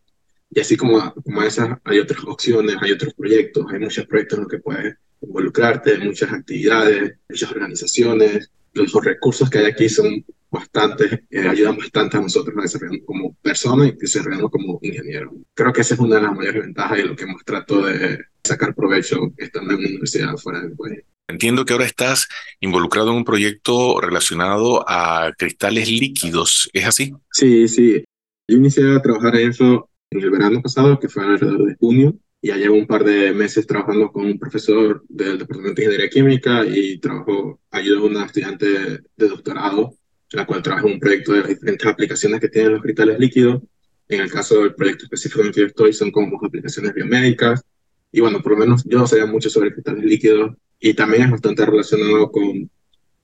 Y 0.49 0.59
así 0.59 0.77
como, 0.77 1.13
como 1.13 1.41
esas, 1.43 1.77
hay 1.83 1.99
otras 1.99 2.23
opciones, 2.25 2.75
hay 2.81 2.91
otros 2.91 3.13
proyectos, 3.13 3.65
hay 3.71 3.79
muchos 3.79 4.05
proyectos 4.05 4.37
en 4.37 4.43
los 4.43 4.51
que 4.51 4.59
puedes 4.59 4.95
involucrarte, 5.21 5.97
muchas 5.99 6.31
actividades, 6.31 7.17
muchas 7.29 7.51
organizaciones. 7.51 8.51
Los 8.77 8.93
recursos 9.03 9.49
que 9.49 9.59
hay 9.59 9.65
aquí 9.65 9.89
son 9.89 10.23
bastantes, 10.49 11.19
eh, 11.29 11.47
ayudan 11.47 11.77
bastante 11.77 12.17
a 12.17 12.21
nosotros 12.21 12.55
a 12.57 12.61
desarrollarnos 12.61 13.05
como 13.05 13.35
personas 13.35 13.89
y 13.89 13.91
desarrollarnos 13.97 14.51
como 14.51 14.79
ingenieros. 14.81 15.33
Creo 15.53 15.73
que 15.73 15.81
esa 15.81 15.95
es 15.95 15.99
una 15.99 16.15
de 16.15 16.21
las 16.21 16.35
mayores 16.35 16.63
ventajas 16.63 16.99
y 16.99 17.03
lo 17.03 17.15
que 17.15 17.23
hemos 17.23 17.43
tratado 17.43 17.85
de 17.85 18.19
sacar 18.43 18.73
provecho 18.73 19.33
estando 19.37 19.73
en 19.73 19.79
una 19.79 19.87
universidad 19.89 20.35
fuera 20.37 20.61
del 20.61 20.71
país. 20.71 20.99
Entiendo 21.29 21.65
que 21.65 21.73
ahora 21.73 21.85
estás 21.85 22.29
involucrado 22.61 23.11
en 23.11 23.17
un 23.17 23.25
proyecto 23.25 23.99
relacionado 23.99 24.85
a 24.87 25.33
cristales 25.37 25.89
líquidos, 25.89 26.69
¿es 26.71 26.85
así? 26.85 27.13
Sí, 27.31 27.67
sí. 27.67 28.03
Yo 28.47 28.57
inicié 28.57 28.95
a 28.95 29.01
trabajar 29.01 29.35
en 29.35 29.49
eso 29.49 29.89
en 30.09 30.21
el 30.21 30.29
verano 30.31 30.61
pasado, 30.61 30.97
que 30.97 31.09
fue 31.09 31.25
alrededor 31.25 31.65
de 31.65 31.75
junio, 31.75 32.15
ya 32.41 32.55
llevo 32.55 32.75
un 32.75 32.87
par 32.87 33.03
de 33.03 33.33
meses 33.33 33.65
trabajando 33.65 34.11
con 34.11 34.25
un 34.25 34.37
profesor 34.39 35.03
del 35.09 35.39
Departamento 35.39 35.75
de 35.75 35.83
Ingeniería 35.83 36.09
Química 36.09 36.65
y 36.65 36.99
trabajo, 36.99 37.59
ayudo 37.71 37.99
a 37.99 38.05
una 38.05 38.25
estudiante 38.25 38.65
de 38.65 39.27
doctorado, 39.27 39.95
la 40.31 40.45
cual 40.45 40.61
trabaja 40.61 40.87
en 40.87 40.93
un 40.93 40.99
proyecto 40.99 41.33
de 41.33 41.39
las 41.39 41.49
diferentes 41.49 41.87
aplicaciones 41.87 42.39
que 42.39 42.49
tienen 42.49 42.73
los 42.73 42.81
cristales 42.81 43.19
líquidos. 43.19 43.63
En 44.09 44.21
el 44.21 44.31
caso 44.31 44.61
del 44.61 44.75
proyecto 44.75 45.05
específico 45.05 45.41
en 45.41 45.47
el 45.47 45.53
que 45.53 45.61
yo 45.61 45.67
estoy, 45.67 45.93
son 45.93 46.11
como 46.11 46.39
aplicaciones 46.45 46.93
biomédicas. 46.93 47.63
Y 48.11 48.21
bueno, 48.21 48.41
por 48.41 48.53
lo 48.53 48.59
menos 48.59 48.83
yo 48.85 48.99
no 48.99 49.07
sabía 49.07 49.25
mucho 49.25 49.49
sobre 49.49 49.73
cristales 49.73 50.03
líquidos 50.03 50.55
y 50.79 50.93
también 50.93 51.23
es 51.23 51.31
bastante 51.31 51.65
relacionado 51.65 52.31
con 52.31 52.69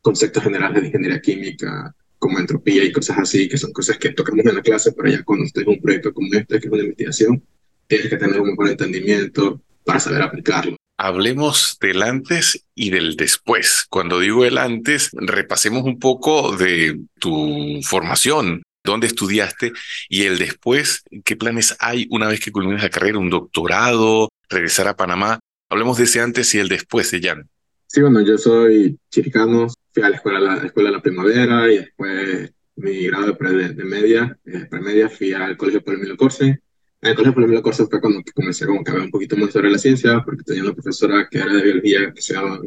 conceptos 0.02 0.44
generales 0.44 0.82
de 0.82 0.88
ingeniería 0.88 1.22
química, 1.22 1.96
como 2.20 2.40
entropía 2.40 2.84
y 2.84 2.92
cosas 2.92 3.20
así, 3.20 3.48
que 3.48 3.58
son 3.58 3.72
cosas 3.72 3.98
que 3.98 4.10
tocamos 4.10 4.46
en 4.46 4.56
la 4.56 4.62
clase, 4.62 4.92
pero 4.92 5.10
ya 5.10 5.24
cuando 5.24 5.46
estés 5.46 5.64
en 5.64 5.70
un 5.70 5.82
proyecto 5.82 6.14
como 6.14 6.28
este, 6.34 6.60
que 6.60 6.68
es 6.68 6.74
una 6.74 6.84
investigación, 6.84 7.44
tienes 7.88 8.10
que 8.10 8.18
tener 8.18 8.40
un 8.42 8.56
buen 8.56 8.72
entendimiento 8.72 9.62
para 9.86 10.00
saber 10.00 10.22
aplicarlo. 10.22 10.76
Hablemos 10.98 11.78
del 11.82 12.02
antes 12.02 12.66
y 12.76 12.92
del 12.92 13.16
después. 13.16 13.86
Cuando 13.90 14.20
digo 14.20 14.46
el 14.46 14.58
antes, 14.58 15.10
repasemos 15.14 15.84
un 15.84 16.00
poco 16.00 16.56
de 16.56 17.00
tu 17.20 17.80
formación, 17.84 18.64
dónde 18.84 19.08
estudiaste 19.08 19.74
y 20.08 20.24
el 20.24 20.38
después, 20.38 21.04
qué 21.26 21.36
planes 21.36 21.76
hay 21.80 22.08
una 22.10 22.28
vez 22.28 22.40
que 22.40 22.52
culmines 22.52 22.84
la 22.84 22.90
carrera, 22.90 23.18
un 23.18 23.30
doctorado, 23.30 24.30
regresar 24.50 24.88
a 24.88 24.96
Panamá. 24.96 25.40
Hablemos 25.70 25.98
de 25.98 26.04
ese 26.04 26.22
antes 26.22 26.54
y 26.54 26.60
el 26.60 26.70
después 26.70 27.10
de 27.12 27.22
Jan. 27.22 27.50
Sí, 27.88 28.02
bueno, 28.02 28.22
yo 28.22 28.38
soy 28.38 28.98
chiricano, 29.10 29.68
fui 29.92 30.04
a 30.04 30.10
la 30.10 30.16
escuela, 30.16 30.40
la 30.40 30.66
escuela 30.66 30.90
de 30.90 30.96
la 30.96 31.02
primavera 31.02 31.72
y 31.72 31.78
después 31.78 32.52
mi 32.76 33.06
grado 33.06 33.38
de, 33.40 33.70
de, 33.70 33.84
media, 33.84 34.38
de 34.44 34.66
premedia, 34.66 35.10
fui 35.10 35.34
al 35.34 35.58
colegio 35.58 35.84
Palomino 35.84 36.18
Corse. 36.18 36.60
En 37.04 37.10
el 37.10 37.16
colegio 37.16 37.36
Palomino 37.36 37.62
Corse 37.62 37.86
fue 37.86 38.00
cuando 38.00 38.24
comencé 38.34 38.66
como 38.66 38.80
a 38.80 38.92
ver 38.94 39.02
un 39.02 39.12
poquito 39.12 39.36
más 39.36 39.52
sobre 39.52 39.70
la 39.70 39.78
ciencia, 39.78 40.22
porque 40.24 40.42
tenía 40.44 40.64
una 40.64 40.74
profesora 40.74 41.28
que 41.30 41.38
era 41.38 41.52
de 41.54 41.62
biología 41.62 42.14
que 42.14 42.22
se 42.22 42.34
llama 42.34 42.62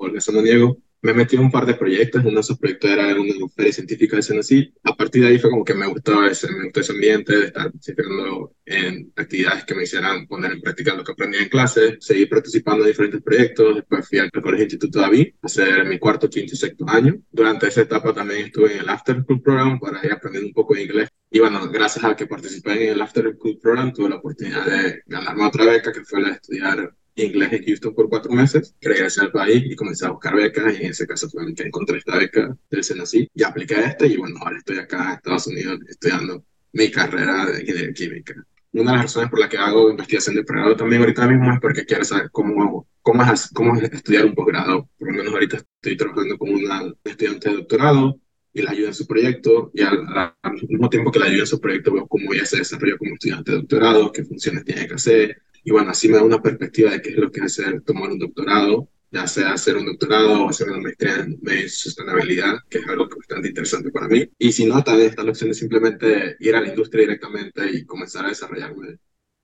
Olga 0.00 0.20
Samaniego, 0.20 0.78
me 1.02 1.14
metí 1.14 1.36
en 1.36 1.42
un 1.42 1.50
par 1.50 1.66
de 1.66 1.74
proyectos. 1.74 2.24
Uno 2.24 2.34
de 2.34 2.40
esos 2.40 2.58
proyectos 2.58 2.90
era 2.90 3.20
una 3.20 3.48
feria 3.54 3.72
científica 3.72 4.16
de 4.16 4.22
Senasí. 4.22 4.72
A 4.84 4.94
partir 4.94 5.22
de 5.22 5.28
ahí 5.28 5.38
fue 5.38 5.50
como 5.50 5.64
que 5.64 5.74
me 5.74 5.86
gustaba 5.86 6.28
ese, 6.28 6.50
me 6.50 6.64
gustó 6.64 6.80
ese 6.80 6.92
ambiente 6.92 7.36
de 7.36 7.46
estar 7.46 7.70
participando 7.70 8.54
en 8.64 9.12
actividades 9.16 9.64
que 9.64 9.74
me 9.74 9.84
hicieran 9.84 10.26
poner 10.26 10.52
en 10.52 10.60
práctica 10.60 10.94
lo 10.94 11.04
que 11.04 11.12
aprendí 11.12 11.38
en 11.38 11.48
clase. 11.48 11.96
Seguí 12.00 12.26
participando 12.26 12.84
en 12.84 12.90
diferentes 12.90 13.22
proyectos. 13.22 13.76
Después 13.76 14.08
fui 14.08 14.18
al 14.18 14.30
Colegio 14.30 14.64
Instituto 14.64 15.00
David 15.00 15.28
a 15.42 15.46
hacer 15.46 15.84
mi 15.86 15.98
cuarto, 15.98 16.28
quinto 16.28 16.54
y 16.54 16.56
sexto 16.56 16.88
año. 16.88 17.16
Durante 17.30 17.68
esa 17.68 17.82
etapa 17.82 18.12
también 18.12 18.46
estuve 18.46 18.74
en 18.74 18.80
el 18.80 18.88
After 18.88 19.22
School 19.22 19.42
Program 19.42 19.78
para 19.78 20.04
ir 20.04 20.12
aprendiendo 20.12 20.48
un 20.48 20.54
poco 20.54 20.74
de 20.74 20.82
inglés. 20.82 21.08
Y 21.30 21.40
bueno, 21.40 21.68
gracias 21.70 22.04
a 22.04 22.16
que 22.16 22.26
participé 22.26 22.84
en 22.84 22.92
el 22.92 23.02
After 23.02 23.34
School 23.34 23.58
Program, 23.60 23.92
tuve 23.92 24.08
la 24.08 24.16
oportunidad 24.16 24.64
de 24.64 25.02
ganarme 25.06 25.44
otra 25.44 25.66
beca 25.66 25.92
que 25.92 26.04
fue 26.04 26.22
la 26.22 26.28
de 26.28 26.34
estudiar 26.34 26.94
inglés 27.26 27.52
en 27.52 27.64
Houston 27.64 27.94
por 27.94 28.08
cuatro 28.08 28.32
meses, 28.32 28.74
regresé 28.80 29.20
al 29.22 29.32
país 29.32 29.64
y 29.66 29.76
comencé 29.76 30.06
a 30.06 30.10
buscar 30.10 30.34
becas 30.34 30.78
y 30.78 30.84
en 30.84 30.90
ese 30.90 31.06
caso 31.06 31.28
fue 31.28 31.54
que 31.54 31.64
encontré 31.64 31.98
esta 31.98 32.16
beca 32.16 32.56
del 32.70 32.84
SENACI 32.84 33.30
y 33.34 33.42
apliqué 33.42 33.76
a 33.76 33.86
este 33.88 34.06
y 34.08 34.16
bueno, 34.16 34.36
ahora 34.40 34.58
estoy 34.58 34.78
acá 34.78 35.04
en 35.04 35.10
Estados 35.16 35.46
Unidos 35.46 35.80
estudiando 35.88 36.44
mi 36.72 36.90
carrera 36.90 37.46
de 37.46 37.60
ingeniería 37.60 37.92
química. 37.92 38.34
Una 38.72 38.92
de 38.92 38.96
las 38.98 39.06
razones 39.06 39.30
por 39.30 39.40
las 39.40 39.48
que 39.48 39.56
hago 39.56 39.90
investigación 39.90 40.36
de 40.36 40.44
pregrado 40.44 40.76
también 40.76 41.00
ahorita 41.00 41.26
mismo 41.26 41.52
es 41.52 41.60
porque 41.60 41.86
quiero 41.86 42.04
saber 42.04 42.30
cómo, 42.30 42.86
cómo, 43.00 43.22
es, 43.32 43.48
cómo 43.52 43.74
es 43.76 43.82
estudiar 43.92 44.26
un 44.26 44.34
posgrado. 44.34 44.88
Por 44.98 45.08
lo 45.08 45.14
menos 45.14 45.32
ahorita 45.32 45.56
estoy 45.56 45.96
trabajando 45.96 46.36
con 46.36 46.50
una 46.50 46.82
estudiante 47.02 47.48
de 47.48 47.56
doctorado 47.56 48.20
y 48.52 48.62
la 48.62 48.72
ayuda 48.72 48.88
en 48.88 48.94
su 48.94 49.06
proyecto 49.06 49.70
y 49.72 49.82
al, 49.82 50.06
al 50.42 50.52
mismo 50.68 50.88
tiempo 50.90 51.10
que 51.10 51.18
la 51.18 51.26
ayuda 51.26 51.40
en 51.40 51.46
su 51.46 51.60
proyecto 51.60 51.92
veo 51.92 52.06
cómo 52.06 52.32
ella 52.34 52.44
se 52.44 52.58
desarrolla 52.58 52.98
como 52.98 53.14
estudiante 53.14 53.52
de 53.52 53.58
doctorado, 53.58 54.12
qué 54.12 54.24
funciones 54.24 54.64
tiene 54.64 54.86
que 54.86 54.94
hacer, 54.94 55.42
y 55.68 55.70
bueno, 55.70 55.90
así 55.90 56.08
me 56.08 56.16
da 56.16 56.22
una 56.22 56.40
perspectiva 56.40 56.92
de 56.92 57.02
qué 57.02 57.10
es 57.10 57.16
lo 57.16 57.30
que 57.30 57.40
es 57.40 57.46
hacer, 57.46 57.82
tomar 57.82 58.08
un 58.08 58.18
doctorado, 58.18 58.88
ya 59.10 59.26
sea 59.26 59.52
hacer 59.52 59.76
un 59.76 59.84
doctorado 59.84 60.44
o 60.44 60.48
hacer 60.48 60.70
una 60.70 60.80
maestría 60.80 61.16
en 61.16 61.38
medio 61.42 61.68
sostenibilidad, 61.68 62.60
que 62.70 62.78
es 62.78 62.88
algo 62.88 63.06
bastante 63.14 63.48
interesante 63.48 63.90
para 63.90 64.08
mí. 64.08 64.26
Y 64.38 64.50
si 64.50 64.64
no, 64.64 64.82
también 64.82 65.10
está 65.10 65.22
la 65.22 65.32
opción 65.32 65.50
de 65.50 65.54
simplemente 65.54 66.36
ir 66.40 66.56
a 66.56 66.62
la 66.62 66.68
industria 66.68 67.02
directamente 67.02 67.70
y 67.70 67.84
comenzar 67.84 68.24
a 68.24 68.28
desarrollarme 68.28 68.96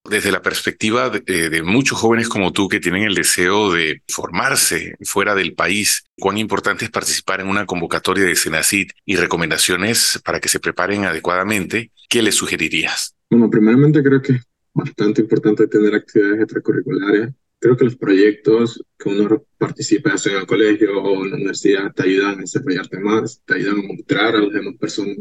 desde 0.09 0.33
la 0.33 0.40
perspectiva 0.40 1.12
eh, 1.26 1.49
de, 1.50 1.62
muchos 1.62 1.99
jóvenes 1.99 2.31
como 2.31 2.52
tú 2.52 2.69
que 2.69 2.81
tienen 2.81 3.02
el 3.02 3.14
deseo 3.14 3.71
de 3.73 4.02
formarse 4.09 4.97
fuera 5.02 5.35
del 5.35 5.52
país, 5.52 6.07
cuán 6.19 6.38
importante 6.38 6.87
es 6.87 6.90
participar 6.90 7.43
en 7.43 7.49
una 7.49 7.66
convocatoria 7.66 8.25
de 8.25 8.37
Senacid 8.37 8.88
y 9.04 9.16
recomendaciones 9.16 10.21
para 10.25 10.40
que 10.40 10.49
se 10.49 10.61
preparen 10.61 11.04
adecuadamente, 11.04 11.90
¿qué 12.09 12.23
les 12.23 12.35
sugerirías? 12.35 13.14
Bueno, 13.31 13.50
primeramente 13.50 14.02
creo 14.02 14.23
que 14.23 14.33
es 14.33 14.43
bastante 14.75 15.23
importante 15.23 15.69
tener 15.69 15.95
actividades 15.95 16.43
extracurriculares. 16.43 17.31
Creo 17.59 17.76
que 17.76 17.85
los 17.85 17.97
proyectos 17.97 18.85
que 18.99 19.09
uno 19.09 19.47
participa, 19.57 20.11
ya 20.11 20.19
sea 20.19 20.33
en 20.35 20.40
el 20.40 20.47
colegio 20.47 21.02
o 21.02 21.25
en 21.25 21.31
la 21.31 21.37
universidad, 21.37 21.95
te 21.95 22.02
ayudan 22.02 22.38
a 22.38 22.40
desarrollarte 22.43 22.99
más, 22.99 23.40
te 23.47 23.54
ayudan 23.54 23.78
a 23.78 23.83
mostrar 23.95 24.37
a 24.37 24.40
las 24.40 24.52
demás 24.52 24.75
personas 24.78 25.16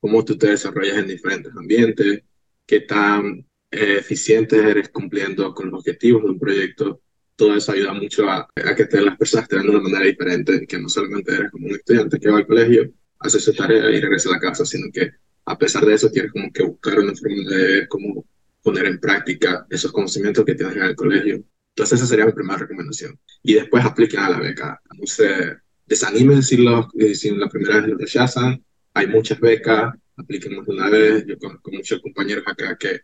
cómo 0.00 0.24
tú 0.24 0.36
te 0.36 0.48
desarrollas 0.48 0.98
en 0.98 1.08
diferentes 1.08 1.52
ambientes, 1.56 2.22
qué 2.66 2.80
tan 2.80 3.46
eh, 3.70 3.96
eficiente 3.98 4.56
eres 4.58 4.88
cumpliendo 4.88 5.54
con 5.54 5.70
los 5.70 5.80
objetivos 5.80 6.24
de 6.24 6.30
un 6.30 6.38
proyecto, 6.38 7.00
todo 7.36 7.54
eso 7.54 7.72
ayuda 7.72 7.92
mucho 7.94 8.28
a, 8.28 8.48
a 8.54 8.74
que 8.74 8.86
te, 8.86 9.00
las 9.00 9.16
personas 9.16 9.48
te 9.48 9.56
vean 9.56 9.66
de 9.66 9.76
una 9.76 9.82
manera 9.82 10.04
diferente, 10.04 10.66
que 10.66 10.78
no 10.78 10.88
solamente 10.88 11.32
eres 11.34 11.50
como 11.50 11.66
un 11.66 11.74
estudiante 11.74 12.18
que 12.18 12.30
va 12.30 12.38
al 12.38 12.46
colegio, 12.46 12.90
hace 13.18 13.40
su 13.40 13.52
tarea 13.54 13.90
y 13.90 14.00
regresa 14.00 14.30
a 14.30 14.32
la 14.32 14.40
casa, 14.40 14.64
sino 14.64 14.90
que 14.92 15.10
a 15.46 15.58
pesar 15.58 15.84
de 15.84 15.94
eso 15.94 16.10
tienes 16.10 16.32
como 16.32 16.52
que 16.52 16.62
buscar 16.62 16.98
una 16.98 17.14
forma 17.14 17.50
de 17.50 17.88
cómo 17.88 18.24
poner 18.64 18.86
en 18.86 18.98
práctica 18.98 19.66
esos 19.70 19.92
conocimientos 19.92 20.44
que 20.44 20.56
tienes 20.56 20.74
en 20.76 20.82
el 20.82 20.96
colegio. 20.96 21.44
Entonces 21.76 22.00
esa 22.00 22.08
sería 22.08 22.26
mi 22.26 22.32
primera 22.32 22.58
recomendación. 22.58 23.16
Y 23.42 23.54
después 23.54 23.84
apliquen 23.84 24.20
a 24.20 24.30
la 24.30 24.40
beca. 24.40 24.80
No 24.98 25.06
se 25.06 25.58
desanimen 25.86 26.42
si, 26.42 26.56
los, 26.56 26.86
si 27.14 27.30
la 27.30 27.48
primera 27.48 27.80
vez 27.80 27.90
lo 27.90 27.98
rechazan. 27.98 28.64
Hay 28.94 29.06
muchas 29.06 29.38
becas, 29.38 29.94
apliquen 30.16 30.56
más 30.56 30.66
de 30.66 30.72
una 30.72 30.88
vez. 30.88 31.24
Yo 31.26 31.38
conozco 31.38 31.70
muchos 31.70 32.00
compañeros 32.00 32.44
acá 32.46 32.76
que 32.76 33.02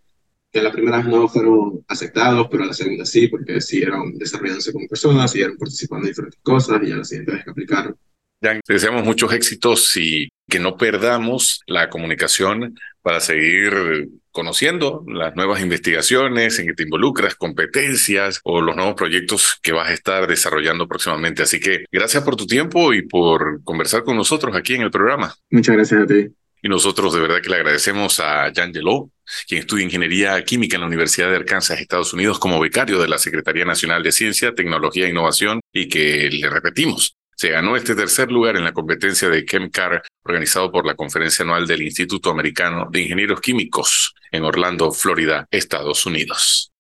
que 0.53 0.61
la 0.61 0.73
primera 0.73 0.99
vez 0.99 1.07
no 1.07 1.29
fueron 1.29 1.85
aceptados, 1.87 2.49
pero 2.51 2.65
la 2.65 2.73
segunda 2.73 3.05
sí, 3.05 3.29
porque 3.29 3.61
siguieron 3.61 4.19
desarrollándose 4.19 4.73
como 4.73 4.89
personas, 4.89 5.31
siguieron 5.31 5.57
participando 5.57 6.07
en 6.07 6.11
diferentes 6.11 6.41
cosas 6.43 6.81
y 6.83 6.91
a 6.91 6.97
la 6.97 7.05
siguiente 7.05 7.33
vez 7.33 7.45
que 7.45 7.51
aplicaron. 7.51 7.97
Ya, 8.43 8.59
deseamos 8.67 9.05
muchos 9.05 9.33
éxitos 9.33 9.97
y 9.97 10.29
que 10.51 10.59
no 10.59 10.77
perdamos 10.77 11.63
la 11.67 11.89
comunicación 11.89 12.79
para 13.01 13.21
seguir 13.21 14.11
conociendo 14.31 15.05
las 15.09 15.35
nuevas 15.35 15.61
investigaciones 15.61 16.59
en 16.59 16.67
que 16.67 16.75
te 16.75 16.83
involucras, 16.83 17.35
competencias 17.35 18.41
o 18.45 18.61
los 18.61 18.77
nuevos 18.77 18.95
proyectos 18.95 19.59
que 19.63 19.73
vas 19.73 19.89
a 19.89 19.95
estar 19.95 20.27
desarrollando 20.27 20.87
próximamente. 20.87 21.43
Así 21.43 21.59
que 21.59 21.85
gracias 21.91 22.23
por 22.23 22.37
tu 22.37 22.47
tiempo 22.47 22.93
y 22.93 23.03
por 23.03 23.63
conversar 23.65 24.05
con 24.05 24.17
nosotros 24.17 24.55
aquí 24.55 24.75
en 24.75 24.83
el 24.83 24.91
programa. 24.91 25.35
Muchas 25.51 25.77
gracias 25.77 26.03
a 26.03 26.07
ti. 26.07 26.29
Y 26.63 26.69
nosotros 26.69 27.15
de 27.15 27.21
verdad 27.21 27.41
que 27.41 27.49
le 27.49 27.57
agradecemos 27.57 28.21
a 28.21 28.53
Jan 28.55 28.73
Geló, 28.75 29.11
quien 29.49 29.61
estudia 29.61 29.85
Ingeniería 29.85 30.45
Química 30.45 30.77
en 30.77 30.83
la 30.83 30.89
Universidad 30.89 31.31
de 31.31 31.37
Arkansas, 31.37 31.81
Estados 31.81 32.13
Unidos, 32.13 32.39
como 32.39 32.61
becario 32.61 33.01
de 33.01 33.09
la 33.09 33.19
Secretaría 33.19 33.65
Nacional 33.65 34.03
de 34.03 34.13
Ciencia, 34.13 34.55
Tecnología 34.55 35.07
e 35.07 35.11
Innovación, 35.11 35.61
y 35.73 35.89
que 35.89 36.29
le 36.31 36.51
repetimos, 36.51 37.17
se 37.41 37.49
ganó 37.49 37.75
este 37.75 37.95
tercer 37.95 38.31
lugar 38.31 38.59
en 38.59 38.65
la 38.65 38.75
competencia 38.75 39.31
de 39.31 39.47
ChemCar 39.47 40.03
organizado 40.27 40.71
por 40.71 40.85
la 40.85 40.95
Conferencia 40.95 41.43
Anual 41.43 41.67
del 41.67 41.81
Instituto 41.81 42.31
Americano 42.31 42.87
de 42.91 43.01
Ingenieros 43.01 43.41
Químicos 43.41 44.15
en 44.31 44.45
Orlando, 44.45 44.93
Florida, 44.93 45.47
Estados 45.51 46.05
Unidos. 46.05 46.71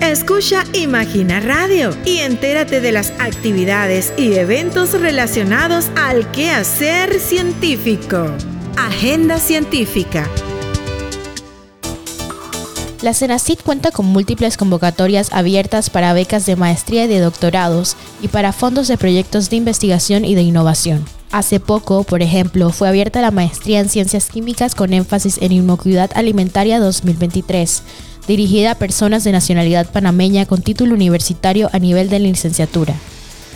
Escucha 0.00 0.64
Imagina 0.72 1.40
Radio 1.40 1.94
y 2.06 2.20
entérate 2.20 2.80
de 2.80 2.92
las 2.92 3.10
actividades 3.20 4.14
y 4.16 4.36
eventos 4.36 4.98
relacionados 4.98 5.90
al 5.96 6.32
quehacer 6.32 7.20
científico. 7.20 8.34
Agenda 8.78 9.36
Científica. 9.36 10.26
La 13.02 13.14
CENACIT 13.14 13.62
cuenta 13.62 13.92
con 13.92 14.04
múltiples 14.04 14.58
convocatorias 14.58 15.32
abiertas 15.32 15.88
para 15.88 16.12
becas 16.12 16.44
de 16.44 16.56
maestría 16.56 17.04
y 17.04 17.08
de 17.08 17.20
doctorados 17.20 17.96
y 18.20 18.28
para 18.28 18.52
fondos 18.52 18.88
de 18.88 18.98
proyectos 18.98 19.48
de 19.48 19.56
investigación 19.56 20.26
y 20.26 20.34
de 20.34 20.42
innovación. 20.42 21.06
Hace 21.32 21.60
poco, 21.60 22.04
por 22.04 22.20
ejemplo, 22.20 22.68
fue 22.70 22.88
abierta 22.88 23.22
la 23.22 23.30
maestría 23.30 23.80
en 23.80 23.88
ciencias 23.88 24.28
químicas 24.28 24.74
con 24.74 24.92
énfasis 24.92 25.38
en 25.40 25.52
inocuidad 25.52 26.10
alimentaria 26.14 26.78
2023, 26.78 27.82
dirigida 28.28 28.72
a 28.72 28.78
personas 28.78 29.24
de 29.24 29.32
nacionalidad 29.32 29.90
panameña 29.90 30.44
con 30.44 30.60
título 30.60 30.94
universitario 30.94 31.70
a 31.72 31.78
nivel 31.78 32.10
de 32.10 32.18
licenciatura 32.18 32.96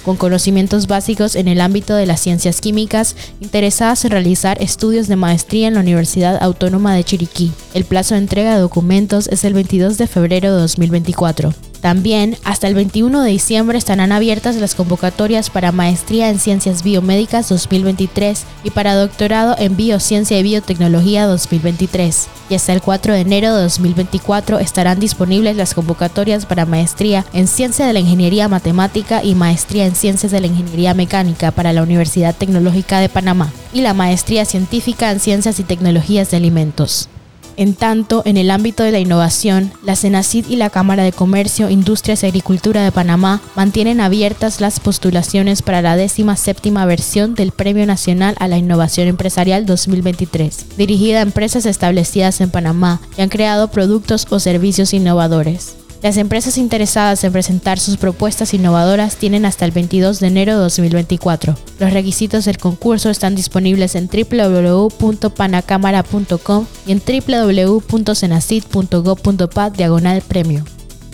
con 0.05 0.17
conocimientos 0.17 0.87
básicos 0.87 1.35
en 1.35 1.49
el 1.49 1.61
ámbito 1.61 1.95
de 1.95 2.07
las 2.07 2.21
ciencias 2.21 2.61
químicas, 2.61 3.17
interesadas 3.41 4.05
en 4.05 4.13
realizar 4.13 4.63
estudios 4.63 5.09
de 5.09 5.17
maestría 5.17 5.69
en 5.69 5.75
la 5.75 5.81
Universidad 5.81 6.43
Autónoma 6.43 6.95
de 6.95 7.05
Chiriquí. 7.05 7.53
El 7.73 7.85
plazo 7.85 8.15
de 8.15 8.21
entrega 8.21 8.55
de 8.55 8.61
documentos 8.61 9.29
es 9.29 9.45
el 9.45 9.55
22 9.55 9.99
de 9.99 10.07
febrero 10.07 10.55
de 10.55 10.61
2024. 10.61 11.74
También, 11.85 12.39
hasta 12.45 12.67
el 12.67 12.75
21 12.75 13.21
de 13.21 13.31
diciembre 13.31 13.77
estarán 13.77 14.11
abiertas 14.11 14.57
las 14.57 14.75
convocatorias 14.75 15.51
para 15.51 15.71
Maestría 15.71 16.31
en 16.31 16.39
Ciencias 16.39 16.83
Biomédicas 16.83 17.51
2023 17.51 18.45
y 18.65 18.71
para 18.71 18.95
Doctorado 18.95 19.55
en 19.59 19.77
Biociencia 19.77 20.39
y 20.39 20.43
Biotecnología 20.43 21.27
2023. 21.27 22.27
Y 22.49 22.55
hasta 22.55 22.73
el 22.73 22.81
4 22.81 23.13
de 23.13 23.21
enero 23.21 23.55
de 23.55 23.65
2024 23.65 24.61
estarán 24.61 24.99
disponibles 24.99 25.59
las 25.59 25.75
convocatorias 25.75 26.47
para 26.47 26.65
Maestría 26.65 27.27
en 27.35 27.47
Ciencia 27.47 27.85
de 27.85 27.93
la 27.93 28.01
Ingeniería 28.01 28.49
Matemática 28.49 29.23
y 29.23 29.35
Maestría 29.35 29.85
en 29.85 29.95
Ciencias 29.95 30.33
de 30.33 30.41
la 30.41 30.47
Ingeniería 30.47 30.95
Mecánica 30.95 31.51
para 31.51 31.75
la 31.75 31.83
Universidad 31.83 32.35
Tecnológica 32.35 32.99
de 33.01 33.11
Panamá 33.11 33.53
y 33.75 33.83
la 33.83 33.93
Maestría 33.93 34.47
Científica 34.47 35.11
en 35.11 35.21
Ciencias 35.21 35.61
y 35.61 35.65
Tecnologías 35.65 36.31
de 36.31 36.39
Alimentos. 36.39 37.11
En 37.57 37.75
tanto, 37.75 38.23
en 38.25 38.37
el 38.37 38.51
ámbito 38.51 38.83
de 38.83 38.91
la 38.91 38.99
innovación, 38.99 39.73
la 39.85 39.97
CENACID 39.97 40.47
y 40.49 40.57
la 40.57 40.71
Cámara 40.71 41.05
de 41.05 41.13
Comercio, 41.13 41.71
Industrias 41.71 42.23
y 42.23 42.27
Agricultura 42.27 42.83
de 42.83 42.91
Panamá 42.91 43.41
mantienen 43.55 44.01
abiertas 44.01 44.61
las 44.61 44.81
postulaciones 44.81 45.63
para 45.63 45.83
la 45.83 45.97
décima 45.97 46.37
séptima 46.37 46.85
versión 46.87 47.35
del 47.35 47.53
Premio 47.53 47.87
Nacional 47.87 48.35
a 48.41 48.49
la 48.49 48.59
Innovación 48.59 49.07
Empresarial 49.09 49.67
2023, 49.67 50.77
dirigida 50.77 51.21
a 51.21 51.23
empresas 51.23 51.67
establecidas 51.67 52.41
en 52.41 52.51
Panamá 52.51 53.01
que 53.15 53.23
han 53.23 53.29
creado 53.29 53.69
productos 53.69 54.27
o 54.31 54.41
servicios 54.41 54.93
innovadores. 54.93 55.84
Las 56.05 56.17
empresas 56.19 56.59
interesadas 56.59 57.25
en 57.25 57.33
presentar 57.33 57.81
sus 57.81 57.97
propuestas 57.97 58.53
innovadoras 58.53 59.17
tienen 59.17 59.47
hasta 59.47 59.65
el 59.65 59.71
22 59.71 60.21
de 60.21 60.27
enero 60.27 60.53
de 60.53 60.59
2024. 60.59 61.57
Los 61.79 61.95
requisitos 61.95 62.45
del 62.45 62.59
concurso 62.59 63.09
están 63.09 63.35
disponibles 63.35 63.95
en 63.95 64.09
www.panacámara.com 64.09 66.67
y 66.87 66.93
en 66.93 67.01
www.senacid.gov.pa 67.01 69.71
diagonal 69.71 70.21
premio. 70.21 70.63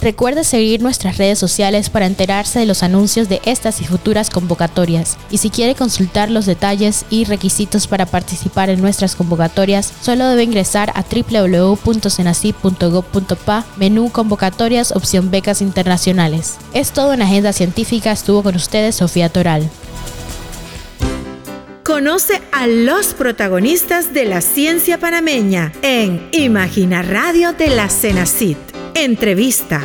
Recuerda 0.02 0.45
seguir 0.45 0.80
nuestras 0.80 1.19
redes 1.19 1.38
sociales 1.38 1.90
para 1.90 2.07
enterarse 2.07 2.59
de 2.59 2.64
los 2.64 2.83
anuncios 2.83 3.28
de 3.28 3.42
estas 3.45 3.83
y 3.83 3.85
futuras 3.85 4.30
convocatorias. 4.30 5.19
Y 5.30 5.37
si 5.38 5.50
quiere 5.50 5.75
consultar 5.75 6.30
los 6.30 6.47
detalles 6.47 7.04
y 7.11 7.25
requisitos 7.25 7.87
para 7.87 8.07
participar 8.07 8.71
en 8.71 8.80
nuestras 8.80 9.14
convocatorias, 9.14 9.92
solo 10.00 10.26
debe 10.28 10.45
ingresar 10.45 10.90
a 10.95 11.04
www.cenacip.gov.pa, 11.04 13.66
menú 13.76 14.11
convocatorias, 14.11 14.92
opción 14.92 15.30
becas 15.30 15.61
internacionales. 15.61 16.54
Es 16.73 16.92
todo 16.92 17.12
en 17.12 17.21
Agenda 17.21 17.52
Científica. 17.52 18.12
Estuvo 18.12 18.42
con 18.42 18.57
ustedes 18.57 18.97
Sofía 18.97 19.28
Toral. 19.28 19.69
Conoce 21.85 22.40
a 22.52 22.66
los 22.66 23.12
protagonistas 23.14 24.14
de 24.14 24.25
la 24.25 24.40
ciencia 24.40 24.99
panameña 24.99 25.73
en 25.83 26.26
Imagina 26.33 27.02
Radio 27.02 27.52
de 27.52 27.69
la 27.69 27.90
Cenacit. 27.90 28.69
Entrevista. 28.94 29.80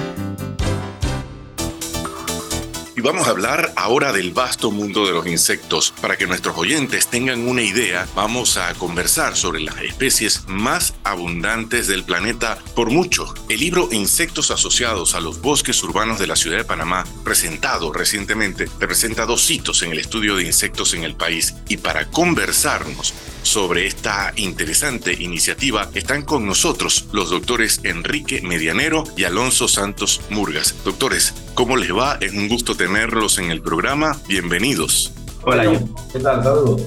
Y 2.97 3.01
vamos 3.01 3.27
a 3.27 3.31
hablar 3.31 3.73
ahora 3.75 4.13
del 4.13 4.31
vasto 4.31 4.71
mundo 4.71 5.05
de 5.05 5.11
los 5.11 5.27
insectos. 5.27 5.93
Para 5.99 6.17
que 6.17 6.27
nuestros 6.27 6.57
oyentes 6.57 7.07
tengan 7.07 7.45
una 7.45 7.61
idea, 7.61 8.07
vamos 8.15 8.55
a 8.55 8.73
conversar 8.75 9.35
sobre 9.35 9.59
las 9.59 9.81
especies 9.81 10.43
más 10.47 10.93
abundantes 11.03 11.87
del 11.87 12.05
planeta 12.05 12.57
por 12.73 12.89
mucho. 12.89 13.33
El 13.49 13.59
libro 13.59 13.89
Insectos 13.91 14.49
asociados 14.49 15.13
a 15.13 15.19
los 15.19 15.41
bosques 15.41 15.83
urbanos 15.83 16.19
de 16.19 16.27
la 16.27 16.37
ciudad 16.37 16.57
de 16.57 16.63
Panamá, 16.63 17.03
presentado 17.25 17.91
recientemente, 17.91 18.69
representa 18.79 19.25
dos 19.25 19.49
hitos 19.51 19.81
en 19.81 19.91
el 19.91 19.99
estudio 19.99 20.37
de 20.37 20.45
insectos 20.45 20.93
en 20.93 21.03
el 21.03 21.15
país. 21.15 21.53
Y 21.67 21.75
para 21.75 22.09
conversarnos 22.09 23.13
sobre 23.43 23.87
esta 23.87 24.31
interesante 24.37 25.11
iniciativa 25.11 25.89
están 25.93 26.23
con 26.23 26.45
nosotros 26.45 27.07
los 27.11 27.29
doctores 27.29 27.81
Enrique 27.83 28.41
Medianero 28.41 29.03
y 29.17 29.25
Alonso 29.25 29.67
Santos 29.67 30.21
Murgas. 30.29 30.75
Doctores, 30.85 31.33
¿cómo 31.55 31.77
les 31.77 31.95
va? 31.95 32.17
Es 32.19 32.33
un 32.33 32.50
gusto 32.50 32.75
tenerlos 32.75 33.39
en 33.39 33.50
el 33.50 33.62
programa. 33.62 34.17
Bienvenidos. 34.27 35.12
Hola, 35.43 35.79
¿qué 36.12 36.19
tal? 36.19 36.43
Saludos. 36.43 36.81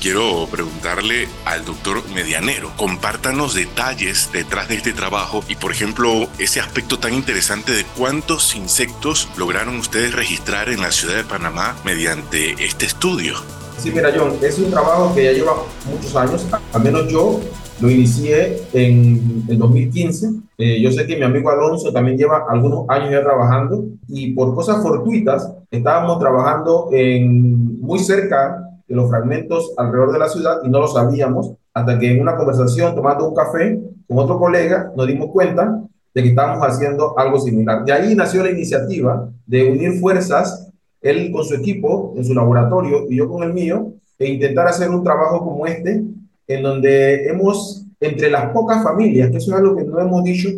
quiero 0.00 0.46
preguntarle 0.50 1.28
al 1.44 1.64
doctor 1.64 2.02
Medianero. 2.14 2.72
Compártanos 2.76 3.54
detalles 3.54 4.30
detrás 4.32 4.68
de 4.68 4.76
este 4.76 4.92
trabajo 4.92 5.44
y, 5.48 5.56
por 5.56 5.70
ejemplo, 5.70 6.28
ese 6.38 6.60
aspecto 6.60 6.98
tan 6.98 7.14
interesante 7.14 7.72
de 7.72 7.84
cuántos 7.96 8.54
insectos 8.54 9.28
lograron 9.36 9.76
ustedes 9.76 10.14
registrar 10.14 10.70
en 10.70 10.80
la 10.80 10.90
ciudad 10.90 11.16
de 11.16 11.24
Panamá 11.24 11.76
mediante 11.84 12.64
este 12.64 12.86
estudio. 12.86 13.36
Sí, 13.78 13.90
mira, 13.90 14.12
John, 14.16 14.38
es 14.40 14.58
un 14.58 14.70
trabajo 14.70 15.14
que 15.14 15.24
ya 15.24 15.32
lleva 15.32 15.56
muchos 15.86 16.16
años, 16.16 16.46
al 16.72 16.82
menos 16.82 17.08
yo 17.08 17.40
lo 17.80 17.90
inicié 17.90 18.56
en 18.72 19.44
el 19.48 19.58
2015. 19.58 20.28
Eh, 20.58 20.80
yo 20.80 20.90
sé 20.92 21.06
que 21.06 21.16
mi 21.16 21.24
amigo 21.24 21.50
Alonso 21.50 21.92
también 21.92 22.16
lleva 22.16 22.44
algunos 22.48 22.88
años 22.88 23.10
ya 23.10 23.22
trabajando 23.22 23.84
y 24.08 24.32
por 24.32 24.54
cosas 24.54 24.82
fortuitas 24.82 25.52
estábamos 25.70 26.18
trabajando 26.18 26.88
muy 26.90 27.98
cerca 27.98 28.64
de 28.86 28.94
los 28.94 29.08
fragmentos 29.08 29.72
alrededor 29.76 30.12
de 30.12 30.18
la 30.18 30.28
ciudad 30.28 30.58
y 30.62 30.68
no 30.68 30.80
lo 30.80 30.88
sabíamos 30.88 31.54
hasta 31.72 31.98
que 31.98 32.12
en 32.12 32.20
una 32.20 32.36
conversación 32.36 32.94
tomando 32.94 33.28
un 33.28 33.34
café 33.34 33.80
con 34.06 34.18
otro 34.18 34.38
colega 34.38 34.92
nos 34.96 35.06
dimos 35.06 35.30
cuenta 35.30 35.80
de 36.14 36.22
que 36.22 36.28
estábamos 36.28 36.64
haciendo 36.64 37.18
algo 37.18 37.40
similar. 37.40 37.84
De 37.84 37.92
ahí 37.92 38.14
nació 38.14 38.44
la 38.44 38.50
iniciativa 38.50 39.28
de 39.46 39.70
unir 39.70 39.98
fuerzas, 39.98 40.70
él 41.00 41.32
con 41.32 41.44
su 41.44 41.54
equipo 41.54 42.14
en 42.16 42.24
su 42.24 42.34
laboratorio 42.34 43.06
y 43.10 43.16
yo 43.16 43.28
con 43.28 43.42
el 43.42 43.52
mío, 43.52 43.92
e 44.16 44.28
intentar 44.28 44.68
hacer 44.68 44.90
un 44.90 45.02
trabajo 45.02 45.40
como 45.40 45.66
este 45.66 46.04
en 46.46 46.62
donde 46.62 47.28
hemos, 47.28 47.84
entre 48.00 48.30
las 48.30 48.50
pocas 48.52 48.82
familias, 48.82 49.30
que 49.30 49.38
eso 49.38 49.52
es 49.52 49.58
algo 49.58 49.76
que 49.76 49.84
no 49.84 50.00
hemos 50.00 50.24
dicho, 50.24 50.48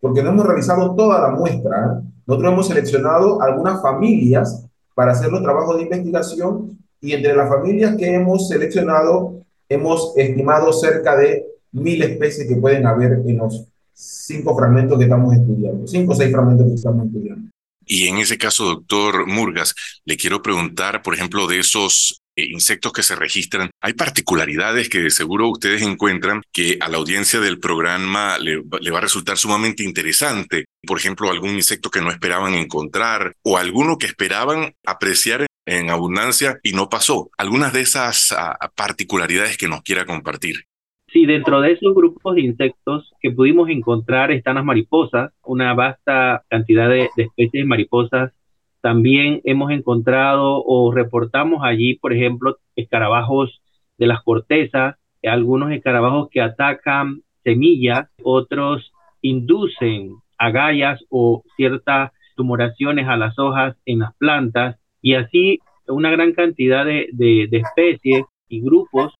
porque 0.00 0.22
no 0.22 0.30
hemos 0.30 0.46
realizado 0.46 0.94
toda 0.94 1.20
la 1.20 1.30
muestra, 1.36 2.02
nosotros 2.26 2.52
hemos 2.52 2.66
seleccionado 2.68 3.42
algunas 3.42 3.82
familias 3.82 4.66
para 4.94 5.12
hacer 5.12 5.30
los 5.30 5.42
trabajos 5.42 5.76
de 5.76 5.82
investigación 5.82 6.78
y 7.00 7.12
entre 7.12 7.34
las 7.34 7.48
familias 7.48 7.96
que 7.96 8.14
hemos 8.14 8.48
seleccionado 8.48 9.40
hemos 9.68 10.12
estimado 10.16 10.72
cerca 10.72 11.16
de 11.16 11.44
mil 11.72 12.02
especies 12.02 12.46
que 12.46 12.56
pueden 12.56 12.86
haber 12.86 13.22
en 13.24 13.38
los 13.38 13.64
cinco 13.92 14.56
fragmentos 14.56 14.98
que 14.98 15.04
estamos 15.04 15.34
estudiando, 15.34 15.86
cinco 15.86 16.12
o 16.12 16.16
seis 16.16 16.32
fragmentos 16.32 16.66
que 16.66 16.74
estamos 16.74 17.06
estudiando. 17.06 17.50
Y 17.84 18.06
en 18.06 18.18
ese 18.18 18.38
caso, 18.38 18.64
doctor 18.64 19.26
Murgas, 19.26 19.74
le 20.04 20.16
quiero 20.16 20.42
preguntar, 20.42 21.02
por 21.02 21.14
ejemplo, 21.14 21.46
de 21.46 21.58
esos 21.58 22.20
eh, 22.29 22.29
insectos 22.44 22.92
que 22.92 23.02
se 23.02 23.16
registran, 23.16 23.70
hay 23.80 23.94
particularidades 23.94 24.88
que 24.88 25.10
seguro 25.10 25.48
ustedes 25.48 25.82
encuentran 25.82 26.42
que 26.52 26.78
a 26.80 26.88
la 26.88 26.98
audiencia 26.98 27.40
del 27.40 27.58
programa 27.58 28.38
le, 28.38 28.58
va 28.60 28.98
a 28.98 29.02
resultar 29.02 29.36
sumamente 29.36 29.82
interesante. 29.82 30.64
Por 30.86 30.98
ejemplo, 30.98 31.30
algún 31.30 31.50
insecto 31.50 31.90
que 31.90 32.00
no 32.00 32.10
esperaban 32.10 32.54
encontrar 32.54 33.34
o 33.42 33.58
alguno 33.58 33.98
que 33.98 34.06
esperaban 34.06 34.74
apreciar 34.84 35.46
en 35.66 35.90
abundancia 35.90 36.58
y 36.62 36.72
no 36.72 36.88
pasó. 36.88 37.30
Algunas 37.38 37.72
de 37.72 37.82
esas 37.82 38.32
ah, 38.32 38.56
particularidades 38.74 39.56
que 39.56 39.68
nos 39.68 39.82
quiera 39.82 40.06
compartir. 40.06 40.64
Sí, 41.12 41.26
dentro 41.26 41.60
de 41.60 41.72
esos 41.72 41.94
grupos 41.94 42.36
de 42.36 42.42
insectos 42.42 43.12
que 43.20 43.32
pudimos 43.32 43.68
encontrar 43.68 44.30
están 44.30 44.54
las 44.54 44.64
mariposas, 44.64 45.32
una 45.42 45.74
vasta 45.74 46.44
cantidad 46.48 46.88
de, 46.88 47.08
de 47.16 47.24
especies 47.24 47.62
de 47.62 47.64
mariposas 47.64 48.32
también 48.80 49.40
hemos 49.44 49.70
encontrado 49.70 50.62
o 50.64 50.92
reportamos 50.92 51.60
allí, 51.62 51.94
por 51.94 52.12
ejemplo, 52.12 52.58
escarabajos 52.76 53.60
de 53.98 54.06
las 54.06 54.22
cortezas, 54.22 54.96
algunos 55.22 55.70
escarabajos 55.72 56.28
que 56.30 56.40
atacan 56.40 57.22
semillas, 57.44 58.08
otros 58.22 58.92
inducen 59.20 60.14
agallas 60.38 61.04
o 61.10 61.42
ciertas 61.56 62.12
tumoraciones 62.36 63.06
a 63.06 63.16
las 63.16 63.38
hojas 63.38 63.76
en 63.84 63.98
las 63.98 64.14
plantas 64.16 64.78
y 65.02 65.14
así 65.14 65.58
una 65.86 66.10
gran 66.10 66.32
cantidad 66.32 66.86
de, 66.86 67.48
especies 67.52 68.24
y 68.48 68.60
grupos 68.62 69.12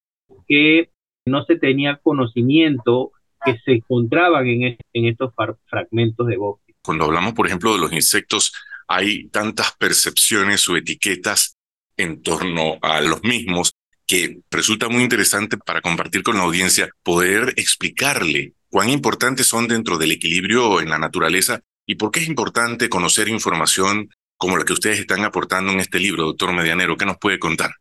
que 0.47 0.89
no 1.25 1.43
se 1.43 1.57
tenía 1.57 1.99
conocimiento 2.01 3.11
que 3.45 3.57
se 3.59 3.73
encontraban 3.73 4.47
en, 4.47 4.77
en 4.93 5.05
estos 5.05 5.33
fragmentos 5.65 6.25
de 6.27 6.37
bosque. 6.37 6.73
Cuando 6.83 7.05
hablamos, 7.05 7.33
por 7.33 7.45
ejemplo, 7.45 7.73
de 7.73 7.79
los 7.79 7.93
insectos 7.93 8.53
hay 8.93 9.29
tantas 9.29 9.73
percepciones 9.77 10.67
o 10.67 10.75
etiquetas 10.75 11.55
en 11.95 12.21
torno 12.21 12.77
a 12.81 12.99
los 13.01 13.23
mismos 13.23 13.73
que 14.05 14.39
resulta 14.51 14.89
muy 14.89 15.03
interesante 15.03 15.57
para 15.57 15.81
compartir 15.81 16.23
con 16.23 16.35
la 16.35 16.43
audiencia, 16.43 16.89
poder 17.03 17.53
explicarle 17.55 18.53
cuán 18.69 18.89
importantes 18.89 19.47
son 19.47 19.67
dentro 19.67 19.97
del 19.97 20.11
equilibrio 20.11 20.81
en 20.81 20.89
la 20.89 20.99
naturaleza 20.99 21.61
y 21.85 21.95
por 21.95 22.11
qué 22.11 22.19
es 22.19 22.27
importante 22.27 22.89
conocer 22.89 23.29
información 23.29 24.09
como 24.35 24.57
la 24.57 24.65
que 24.65 24.73
ustedes 24.73 24.99
están 24.99 25.23
aportando 25.23 25.71
en 25.71 25.79
este 25.79 25.99
libro, 25.99 26.25
doctor 26.25 26.51
Medianero. 26.51 26.97
¿Qué 26.97 27.05
nos 27.05 27.17
puede 27.17 27.39
contar? 27.39 27.71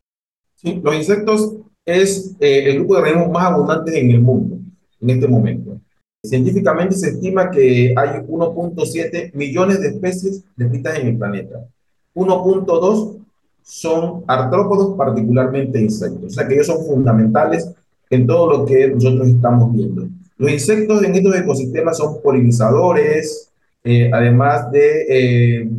Sí, 0.55 0.81
los 0.83 0.95
insectos 0.95 1.57
es 1.85 2.37
eh, 2.39 2.71
el 2.71 2.77
grupo 2.77 2.95
de 2.95 3.01
organismos 3.01 3.33
más 3.33 3.45
abundantes 3.47 3.95
en 3.95 4.11
el 4.13 4.21
mundo 4.21 4.59
en 5.01 5.11
este 5.11 5.27
momento. 5.27 5.81
Científicamente 6.23 6.97
se 6.97 7.11
estima 7.11 7.51
que 7.51 7.95
hay 7.97 8.21
1.7 8.21 9.33
millones 9.33 9.81
de 9.81 9.89
especies 9.89 10.45
descritas 10.55 10.99
en 10.99 11.07
el 11.09 11.19
planeta. 11.19 11.67
1.2 12.15 13.17
son 13.63 14.25
artrópodos, 14.27 14.97
particularmente 14.97 15.81
insectos. 15.81 16.25
O 16.25 16.31
sea 16.31 16.47
que 16.47 16.55
ellos 16.55 16.67
son 16.67 16.85
fundamentales 16.85 17.71
en 18.11 18.27
todo 18.27 18.51
lo 18.51 18.67
que 18.67 18.89
nosotros 18.89 19.29
estamos 19.29 19.73
viendo. 19.73 20.09
Los 20.37 20.53
insectos 20.53 21.03
en 21.05 21.15
estos 21.15 21.37
ecosistemas 21.37 21.97
son 21.97 22.21
polinizadores, 22.23 23.51
eh, 23.83 24.11
además 24.13 24.71
de 24.71 25.07
eh, 25.09 25.71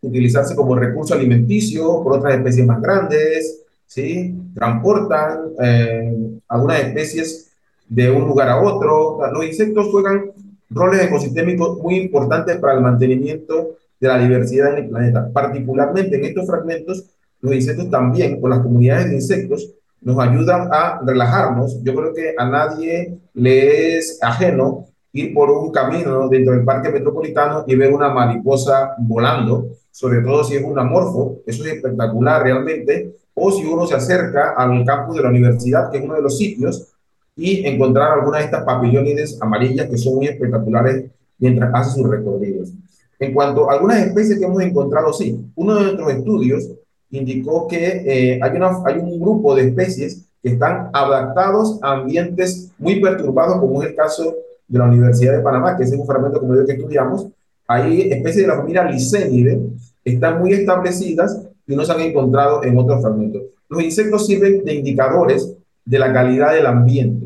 utilizarse 0.00 0.56
como 0.56 0.74
recurso 0.74 1.14
alimenticio 1.14 2.02
por 2.02 2.14
otras 2.14 2.34
especies 2.34 2.66
más 2.66 2.80
grandes, 2.80 3.62
¿sí? 3.86 4.34
transportan 4.54 5.40
eh, 5.62 6.38
algunas 6.48 6.80
especies 6.80 7.45
de 7.88 8.10
un 8.10 8.26
lugar 8.26 8.48
a 8.48 8.60
otro. 8.60 9.18
Los 9.32 9.46
insectos 9.46 9.88
juegan 9.90 10.32
roles 10.70 11.02
ecosistémicos 11.04 11.78
muy 11.78 11.96
importantes 11.96 12.56
para 12.58 12.74
el 12.74 12.80
mantenimiento 12.80 13.76
de 14.00 14.08
la 14.08 14.18
diversidad 14.18 14.72
en 14.72 14.84
el 14.84 14.90
planeta. 14.90 15.30
Particularmente 15.32 16.16
en 16.16 16.24
estos 16.24 16.46
fragmentos, 16.46 17.04
los 17.40 17.54
insectos 17.54 17.90
también, 17.90 18.40
con 18.40 18.50
las 18.50 18.60
comunidades 18.60 19.08
de 19.08 19.14
insectos, 19.14 19.72
nos 20.00 20.18
ayudan 20.18 20.68
a 20.70 21.00
relajarnos. 21.04 21.82
Yo 21.82 21.94
creo 21.94 22.14
que 22.14 22.34
a 22.36 22.48
nadie 22.48 23.18
le 23.34 23.96
es 23.96 24.18
ajeno 24.22 24.86
ir 25.12 25.32
por 25.32 25.50
un 25.50 25.72
camino 25.72 26.28
dentro 26.28 26.54
del 26.54 26.64
parque 26.64 26.90
metropolitano 26.90 27.64
y 27.66 27.74
ver 27.74 27.92
una 27.92 28.10
mariposa 28.10 28.94
volando, 28.98 29.68
sobre 29.90 30.20
todo 30.20 30.44
si 30.44 30.56
es 30.56 30.62
un 30.62 30.78
amorfo, 30.78 31.38
eso 31.46 31.64
es 31.64 31.72
espectacular 31.72 32.42
realmente, 32.42 33.16
o 33.32 33.50
si 33.50 33.64
uno 33.64 33.86
se 33.86 33.94
acerca 33.94 34.52
al 34.56 34.84
campus 34.84 35.16
de 35.16 35.22
la 35.22 35.30
universidad, 35.30 35.90
que 35.90 35.98
es 35.98 36.04
uno 36.04 36.14
de 36.14 36.22
los 36.22 36.36
sitios 36.36 36.95
y 37.36 37.66
encontrar 37.66 38.12
algunas 38.18 38.40
de 38.40 38.44
estas 38.46 38.64
papillones 38.64 39.40
amarillas 39.40 39.88
que 39.88 39.98
son 39.98 40.16
muy 40.16 40.26
espectaculares 40.26 41.04
mientras 41.38 41.70
hace 41.74 42.00
sus 42.00 42.10
recorridos. 42.10 42.72
En 43.18 43.34
cuanto 43.34 43.70
a 43.70 43.74
algunas 43.74 44.06
especies 44.06 44.38
que 44.38 44.44
hemos 44.46 44.62
encontrado, 44.62 45.12
sí, 45.12 45.38
uno 45.54 45.74
de 45.74 45.82
nuestros 45.82 46.12
estudios 46.12 46.70
indicó 47.10 47.66
que 47.68 48.02
eh, 48.06 48.40
hay, 48.42 48.56
una, 48.56 48.82
hay 48.84 48.98
un 48.98 49.20
grupo 49.20 49.54
de 49.54 49.68
especies 49.68 50.26
que 50.42 50.50
están 50.50 50.90
adaptados 50.92 51.78
a 51.82 51.92
ambientes 51.92 52.72
muy 52.78 53.00
perturbados, 53.00 53.58
como 53.60 53.82
es 53.82 53.90
el 53.90 53.94
caso 53.94 54.34
de 54.68 54.78
la 54.78 54.86
Universidad 54.86 55.36
de 55.36 55.42
Panamá, 55.42 55.76
que 55.76 55.84
es 55.84 55.92
un 55.92 56.06
fragmento 56.06 56.40
como 56.40 56.54
yo 56.56 56.66
que 56.66 56.72
estudiamos. 56.72 57.28
Hay 57.68 58.12
especies 58.12 58.46
de 58.46 58.48
la 58.48 58.56
familia 58.56 58.84
Licénide, 58.84 59.60
están 60.04 60.40
muy 60.40 60.52
establecidas 60.52 61.42
y 61.66 61.74
no 61.74 61.84
se 61.84 61.92
han 61.92 62.00
encontrado 62.00 62.62
en 62.62 62.78
otros 62.78 63.02
fragmentos. 63.02 63.42
Los 63.68 63.82
insectos 63.82 64.26
sirven 64.26 64.64
de 64.64 64.74
indicadores 64.74 65.52
de 65.84 65.98
la 65.98 66.12
calidad 66.12 66.52
del 66.52 66.66
ambiente. 66.66 67.25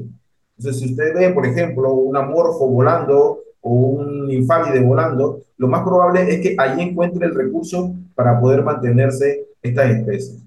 Entonces, 0.61 0.83
si 0.83 0.91
usted 0.91 1.15
ve, 1.15 1.31
por 1.31 1.47
ejemplo, 1.47 1.91
un 1.95 2.15
amorfo 2.19 2.69
volando 2.69 3.39
o 3.63 3.71
un 3.71 4.31
infálide 4.31 4.81
volando, 4.81 5.41
lo 5.57 5.69
más 5.69 5.83
probable 5.83 6.35
es 6.35 6.43
que 6.43 6.55
allí 6.59 6.83
encuentre 6.83 7.27
el 7.27 7.35
recurso 7.35 7.95
para 8.15 8.39
poder 8.39 8.63
mantenerse 8.63 9.47
estas 9.63 9.91
especies. 9.91 10.45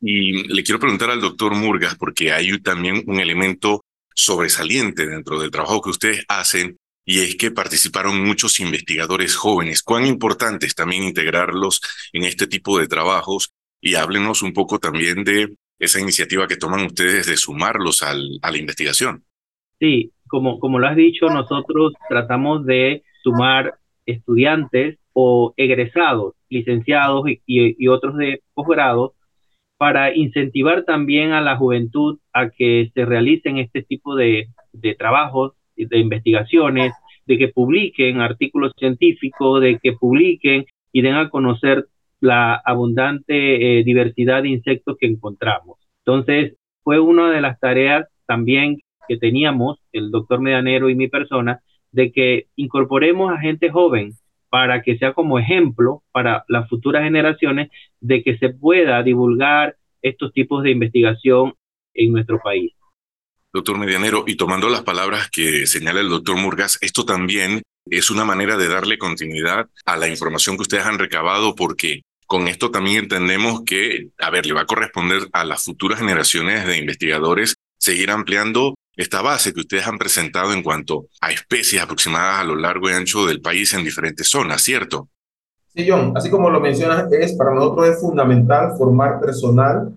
Y 0.00 0.46
le 0.54 0.62
quiero 0.62 0.78
preguntar 0.78 1.10
al 1.10 1.20
doctor 1.20 1.52
Murgas, 1.56 1.96
porque 1.96 2.30
hay 2.30 2.56
también 2.60 3.02
un 3.08 3.18
elemento 3.18 3.84
sobresaliente 4.14 5.04
dentro 5.04 5.40
del 5.40 5.50
trabajo 5.50 5.82
que 5.82 5.90
ustedes 5.90 6.24
hacen, 6.28 6.76
y 7.04 7.22
es 7.22 7.34
que 7.34 7.50
participaron 7.50 8.24
muchos 8.24 8.60
investigadores 8.60 9.34
jóvenes. 9.34 9.82
¿Cuán 9.82 10.06
importante 10.06 10.66
es 10.66 10.76
también 10.76 11.02
integrarlos 11.02 11.80
en 12.12 12.22
este 12.22 12.46
tipo 12.46 12.78
de 12.78 12.86
trabajos? 12.86 13.50
Y 13.80 13.96
háblenos 13.96 14.42
un 14.42 14.52
poco 14.52 14.78
también 14.78 15.24
de 15.24 15.56
esa 15.82 16.00
iniciativa 16.00 16.46
que 16.46 16.56
toman 16.56 16.86
ustedes 16.86 17.26
de 17.26 17.36
sumarlos 17.36 18.04
al, 18.04 18.38
a 18.40 18.52
la 18.52 18.58
investigación. 18.58 19.24
Sí, 19.80 20.12
como, 20.28 20.60
como 20.60 20.78
lo 20.78 20.86
has 20.86 20.94
dicho, 20.94 21.28
nosotros 21.28 21.92
tratamos 22.08 22.64
de 22.64 23.02
sumar 23.24 23.74
estudiantes 24.06 24.98
o 25.12 25.52
egresados, 25.56 26.34
licenciados 26.48 27.28
y, 27.28 27.40
y, 27.46 27.88
otros 27.88 28.16
de 28.16 28.42
posgrado 28.54 29.14
para 29.76 30.14
incentivar 30.14 30.84
también 30.84 31.32
a 31.32 31.40
la 31.40 31.56
juventud 31.56 32.20
a 32.32 32.50
que 32.50 32.92
se 32.94 33.04
realicen 33.04 33.58
este 33.58 33.82
tipo 33.82 34.14
de, 34.14 34.50
de 34.72 34.94
trabajos, 34.94 35.54
de 35.74 35.98
investigaciones, 35.98 36.92
de 37.26 37.38
que 37.38 37.48
publiquen 37.48 38.20
artículos 38.20 38.72
científicos, 38.78 39.60
de 39.60 39.80
que 39.82 39.94
publiquen 39.94 40.64
y 40.92 41.02
den 41.02 41.16
a 41.16 41.28
conocer 41.28 41.88
la 42.22 42.54
abundante 42.54 43.80
eh, 43.80 43.84
diversidad 43.84 44.42
de 44.42 44.50
insectos 44.50 44.96
que 44.98 45.06
encontramos. 45.06 45.78
Entonces, 46.06 46.54
fue 46.84 47.00
una 47.00 47.30
de 47.30 47.40
las 47.40 47.58
tareas 47.58 48.06
también 48.26 48.78
que 49.08 49.16
teníamos, 49.16 49.80
el 49.92 50.12
doctor 50.12 50.40
Medianero 50.40 50.88
y 50.88 50.94
mi 50.94 51.08
persona, 51.08 51.60
de 51.90 52.12
que 52.12 52.46
incorporemos 52.54 53.32
a 53.32 53.40
gente 53.40 53.70
joven 53.70 54.12
para 54.48 54.82
que 54.82 54.98
sea 54.98 55.14
como 55.14 55.40
ejemplo 55.40 56.04
para 56.12 56.44
las 56.46 56.68
futuras 56.68 57.02
generaciones 57.02 57.70
de 58.00 58.22
que 58.22 58.38
se 58.38 58.50
pueda 58.50 59.02
divulgar 59.02 59.76
estos 60.00 60.32
tipos 60.32 60.62
de 60.62 60.70
investigación 60.70 61.54
en 61.92 62.12
nuestro 62.12 62.38
país. 62.38 62.72
Doctor 63.52 63.78
Medianero, 63.78 64.24
y 64.28 64.36
tomando 64.36 64.68
las 64.68 64.82
palabras 64.82 65.28
que 65.28 65.66
señala 65.66 66.00
el 66.00 66.08
doctor 66.08 66.36
Murgas, 66.36 66.78
esto 66.82 67.04
también 67.04 67.62
es 67.90 68.10
una 68.10 68.24
manera 68.24 68.56
de 68.56 68.68
darle 68.68 68.96
continuidad 68.96 69.68
a 69.84 69.96
la 69.96 70.08
información 70.08 70.56
que 70.56 70.62
ustedes 70.62 70.86
han 70.86 70.98
recabado 70.98 71.54
porque 71.54 72.02
con 72.32 72.48
esto 72.48 72.70
también 72.70 73.02
entendemos 73.02 73.60
que, 73.66 74.08
a 74.18 74.30
ver, 74.30 74.46
le 74.46 74.54
va 74.54 74.62
a 74.62 74.66
corresponder 74.66 75.28
a 75.34 75.44
las 75.44 75.64
futuras 75.64 75.98
generaciones 75.98 76.66
de 76.66 76.78
investigadores 76.78 77.56
seguir 77.76 78.10
ampliando 78.10 78.74
esta 78.96 79.20
base 79.20 79.52
que 79.52 79.60
ustedes 79.60 79.86
han 79.86 79.98
presentado 79.98 80.54
en 80.54 80.62
cuanto 80.62 81.08
a 81.20 81.30
especies 81.30 81.82
aproximadas 81.82 82.40
a 82.40 82.44
lo 82.44 82.56
largo 82.56 82.88
y 82.88 82.94
ancho 82.94 83.26
del 83.26 83.42
país 83.42 83.74
en 83.74 83.84
diferentes 83.84 84.30
zonas, 84.30 84.62
¿cierto? 84.62 85.10
Sí, 85.74 85.86
John, 85.86 86.14
así 86.16 86.30
como 86.30 86.48
lo 86.48 86.58
mencionas, 86.58 87.12
es 87.12 87.34
para 87.34 87.52
nosotros 87.52 87.88
es 87.88 88.00
fundamental 88.00 88.78
formar 88.78 89.20
personal 89.20 89.92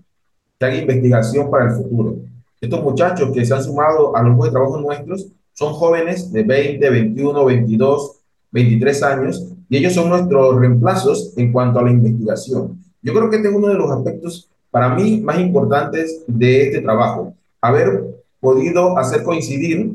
que 0.58 0.66
haga 0.66 0.76
investigación 0.76 1.50
para 1.50 1.70
el 1.70 1.70
futuro. 1.70 2.16
Estos 2.60 2.82
muchachos 2.82 3.30
que 3.32 3.46
se 3.46 3.54
han 3.54 3.64
sumado 3.64 4.14
a 4.14 4.22
los 4.22 4.38
de 4.44 4.50
trabajo 4.50 4.78
nuestros 4.78 5.28
son 5.54 5.72
jóvenes 5.72 6.30
de 6.30 6.42
20, 6.42 6.90
21, 6.90 7.44
22, 7.46 8.15
23 8.56 9.02
años 9.02 9.46
y 9.68 9.76
ellos 9.76 9.92
son 9.92 10.08
nuestros 10.08 10.58
reemplazos 10.58 11.34
en 11.36 11.52
cuanto 11.52 11.78
a 11.78 11.82
la 11.82 11.90
investigación. 11.90 12.82
Yo 13.02 13.12
creo 13.12 13.28
que 13.28 13.36
este 13.36 13.48
es 13.48 13.54
uno 13.54 13.68
de 13.68 13.74
los 13.74 13.90
aspectos 13.90 14.48
para 14.70 14.94
mí 14.94 15.20
más 15.20 15.38
importantes 15.38 16.24
de 16.26 16.62
este 16.62 16.80
trabajo, 16.80 17.34
haber 17.60 18.02
podido 18.40 18.96
hacer 18.96 19.22
coincidir 19.24 19.92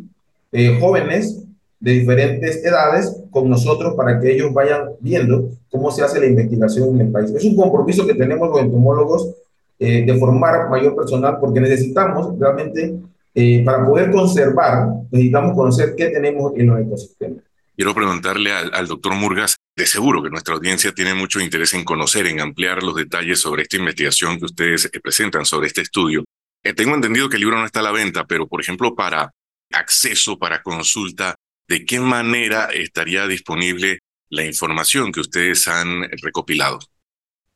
eh, 0.52 0.78
jóvenes 0.80 1.44
de 1.80 1.92
diferentes 1.92 2.64
edades 2.64 3.24
con 3.32 3.50
nosotros 3.50 3.96
para 3.96 4.20
que 4.20 4.32
ellos 4.32 4.54
vayan 4.54 4.90
viendo 5.00 5.50
cómo 5.72 5.90
se 5.90 6.04
hace 6.04 6.20
la 6.20 6.28
investigación 6.28 6.90
en 6.94 7.08
el 7.08 7.12
país. 7.12 7.32
Es 7.32 7.44
un 7.44 7.56
compromiso 7.56 8.06
que 8.06 8.14
tenemos 8.14 8.48
los 8.48 8.60
entomólogos 8.60 9.28
eh, 9.80 10.06
de 10.06 10.14
formar 10.20 10.70
mayor 10.70 10.96
personal 10.96 11.38
porque 11.40 11.60
necesitamos 11.60 12.38
realmente, 12.38 12.94
eh, 13.34 13.64
para 13.66 13.88
poder 13.88 14.12
conservar, 14.12 14.88
necesitamos 15.10 15.56
conocer 15.56 15.96
qué 15.96 16.10
tenemos 16.10 16.54
en 16.56 16.68
los 16.68 16.80
ecosistemas. 16.80 17.51
Quiero 17.76 17.96
preguntarle 17.96 18.52
al, 18.52 18.88
doctor 18.88 19.16
Murgas, 19.16 19.56
de 19.76 19.86
seguro 19.86 20.22
que 20.22 20.30
nuestra 20.30 20.56
audiencia 20.56 20.92
tiene 20.92 21.14
mucho 21.14 21.40
interés 21.40 21.74
en 21.74 21.84
conocer, 21.84 22.28
en 22.28 22.42
ampliar 22.42 22.84
los 22.84 22.96
detalles 22.96 23.40
sobre 23.40 23.64
esta 23.64 23.78
investigación 23.78 24.38
que 24.38 24.46
ustedes 24.46 24.92
presentan, 25.02 25.46
sobre 25.46 25.68
este 25.68 25.82
estudio. 25.82 26.24
Eh, 26.64 26.74
tengo 26.74 26.94
entendido 26.94 27.30
que 27.30 27.38
el 27.38 27.42
libro 27.42 27.58
no 27.58 27.66
está 27.66 27.80
a 27.80 27.84
la 27.84 27.92
venta, 27.92 28.26
pero 28.26 28.48
por 28.48 28.62
ejemplo, 28.62 28.94
para 28.94 29.32
acceso, 29.72 30.38
para 30.38 30.62
consulta, 30.62 31.36
¿de 31.68 31.86
qué 31.86 32.00
manera 32.00 32.66
estaría 32.66 33.26
disponible 33.26 34.00
la 34.30 34.46
información 34.46 35.12
que 35.12 35.22
ustedes 35.22 35.68
han 35.68 36.04
recopilado? 36.22 36.80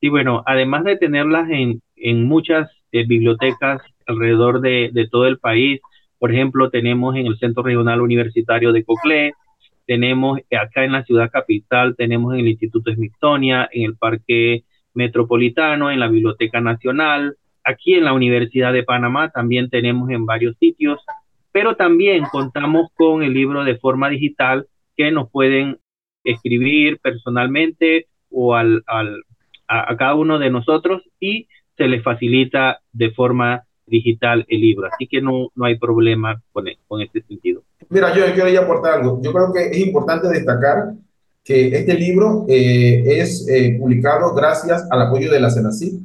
Sí, 0.01 0.09
bueno, 0.09 0.43
además 0.45 0.85
de 0.85 0.97
tenerlas 0.97 1.49
en, 1.49 1.81
en 1.95 2.23
muchas 2.25 2.69
eh, 2.91 3.05
bibliotecas 3.05 3.81
alrededor 4.07 4.61
de, 4.61 4.89
de, 4.93 5.07
todo 5.07 5.25
el 5.25 5.39
país, 5.39 5.81
por 6.19 6.33
ejemplo, 6.33 6.69
tenemos 6.69 7.15
en 7.15 7.27
el 7.27 7.37
Centro 7.37 7.63
Regional 7.63 8.01
Universitario 8.01 8.71
de 8.71 8.83
Coclé, 8.83 9.33
tenemos 9.85 10.39
acá 10.59 10.83
en 10.83 10.91
la 10.91 11.03
ciudad 11.03 11.31
capital, 11.31 11.95
tenemos 11.95 12.33
en 12.33 12.41
el 12.41 12.47
Instituto 12.49 12.91
Smithsonian, 12.93 13.67
en 13.71 13.83
el 13.83 13.97
Parque 13.97 14.63
Metropolitano, 14.93 15.91
en 15.91 15.99
la 15.99 16.07
Biblioteca 16.07 16.61
Nacional, 16.61 17.37
aquí 17.63 17.95
en 17.95 18.05
la 18.05 18.13
Universidad 18.13 18.73
de 18.73 18.83
Panamá 18.83 19.29
también 19.29 19.69
tenemos 19.69 20.09
en 20.09 20.25
varios 20.25 20.55
sitios, 20.57 21.01
pero 21.51 21.75
también 21.75 22.23
contamos 22.31 22.89
con 22.93 23.23
el 23.23 23.33
libro 23.33 23.63
de 23.63 23.77
forma 23.77 24.09
digital 24.09 24.67
que 24.95 25.11
nos 25.11 25.29
pueden 25.29 25.79
escribir 26.23 26.99
personalmente 26.99 28.07
o 28.29 28.55
al, 28.55 28.83
al 28.87 29.23
a, 29.67 29.95
cada 29.97 30.15
uno 30.15 30.39
de 30.39 30.49
nosotros 30.49 31.03
y 31.19 31.47
se 31.77 31.87
les 31.87 32.03
facilita 32.03 32.79
de 32.91 33.11
forma 33.11 33.64
digital 33.87 34.45
el 34.47 34.61
libro. 34.61 34.87
Así 34.91 35.07
que 35.07 35.21
no, 35.21 35.49
no 35.55 35.65
hay 35.65 35.77
problema 35.77 36.41
con, 36.51 36.65
con 36.87 37.01
este 37.01 37.21
sentido. 37.23 37.63
Mira, 37.89 38.13
yo 38.13 38.23
quiero 38.33 38.61
aportar 38.61 38.99
algo. 38.99 39.21
Yo 39.21 39.31
creo 39.31 39.53
que 39.53 39.67
es 39.67 39.77
importante 39.79 40.27
destacar 40.27 40.93
que 41.43 41.67
este 41.77 41.93
libro 41.93 42.45
eh, 42.47 43.19
es 43.19 43.47
eh, 43.47 43.77
publicado 43.79 44.33
gracias 44.33 44.87
al 44.89 45.03
apoyo 45.03 45.31
de 45.31 45.39
la 45.39 45.51
CENACID 45.51 45.99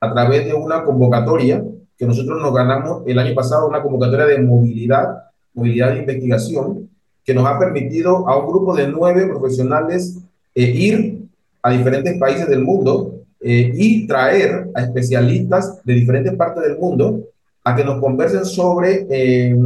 a 0.00 0.12
través 0.12 0.46
de 0.46 0.54
una 0.54 0.82
convocatoria 0.82 1.62
que 1.96 2.06
nosotros 2.06 2.40
nos 2.42 2.52
ganamos 2.52 3.02
el 3.06 3.18
año 3.18 3.34
pasado, 3.34 3.68
una 3.68 3.82
convocatoria 3.82 4.26
de 4.26 4.40
movilidad, 4.40 5.24
movilidad 5.54 5.92
de 5.92 6.00
investigación, 6.00 6.90
que 7.24 7.34
nos 7.34 7.46
ha 7.46 7.58
permitido 7.58 8.28
a 8.28 8.36
un 8.38 8.48
grupo 8.48 8.74
de 8.74 8.88
nueve 8.88 9.26
profesionales 9.26 10.18
eh, 10.54 10.62
ir 10.62 11.28
a 11.62 11.70
diferentes 11.70 12.18
países 12.18 12.48
del 12.48 12.62
mundo 12.62 13.19
eh, 13.42 13.72
y 13.74 14.06
traer 14.06 14.68
a 14.74 14.82
especialistas 14.82 15.82
de 15.84 15.94
diferentes 15.94 16.34
partes 16.34 16.62
del 16.62 16.78
mundo 16.78 17.20
a 17.64 17.74
que 17.74 17.84
nos 17.84 18.00
conversen 18.00 18.44
sobre 18.44 19.06
eh, 19.10 19.56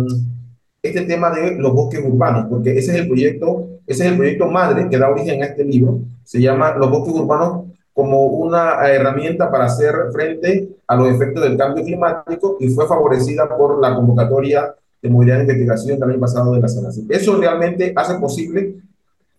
este 0.82 1.02
tema 1.02 1.30
de 1.30 1.56
los 1.56 1.72
bosques 1.72 2.04
urbanos, 2.04 2.46
porque 2.48 2.76
ese 2.78 2.92
es 2.92 3.00
el 3.00 3.08
proyecto, 3.08 3.68
ese 3.86 4.04
es 4.04 4.10
el 4.12 4.16
proyecto 4.16 4.46
madre 4.46 4.88
que 4.88 4.98
da 4.98 5.10
origen 5.10 5.42
a 5.42 5.46
este 5.46 5.64
libro, 5.64 6.00
se 6.24 6.40
llama 6.40 6.76
Los 6.76 6.90
bosques 6.90 7.14
urbanos 7.14 7.64
como 7.92 8.26
una 8.26 8.86
herramienta 8.88 9.50
para 9.50 9.66
hacer 9.66 9.94
frente 10.12 10.68
a 10.86 10.96
los 10.96 11.08
efectos 11.08 11.42
del 11.42 11.56
cambio 11.56 11.84
climático 11.84 12.56
y 12.60 12.68
fue 12.68 12.86
favorecida 12.86 13.48
por 13.56 13.80
la 13.80 13.94
convocatoria 13.94 14.74
de 15.00 15.10
movilidad 15.10 15.36
de 15.36 15.42
investigación 15.42 16.00
del 16.00 16.10
año 16.10 16.20
pasado 16.20 16.54
de 16.54 16.60
la 16.60 16.68
SENACI. 16.68 17.06
Eso 17.08 17.36
realmente 17.40 17.92
hace 17.94 18.14
posible 18.16 18.74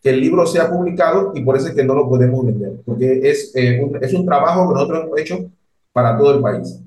que 0.05 0.11
el 0.11 0.21
libro 0.21 0.45
sea 0.45 0.69
publicado 0.69 1.31
y 1.33 1.41
por 1.41 1.57
eso 1.57 1.67
es 1.67 1.73
que 1.73 1.83
no 1.83 1.95
lo 1.95 2.07
podemos 2.07 2.45
vender, 2.45 2.73
porque 2.85 3.21
es, 3.23 3.51
eh, 3.55 3.81
un, 3.81 3.97
es 4.03 4.13
un 4.13 4.23
trabajo 4.23 4.67
que 4.67 4.75
nosotros 4.75 5.03
hemos 5.03 5.19
hecho 5.19 5.51
para 5.91 6.15
todo 6.15 6.35
el 6.35 6.41
país. 6.41 6.79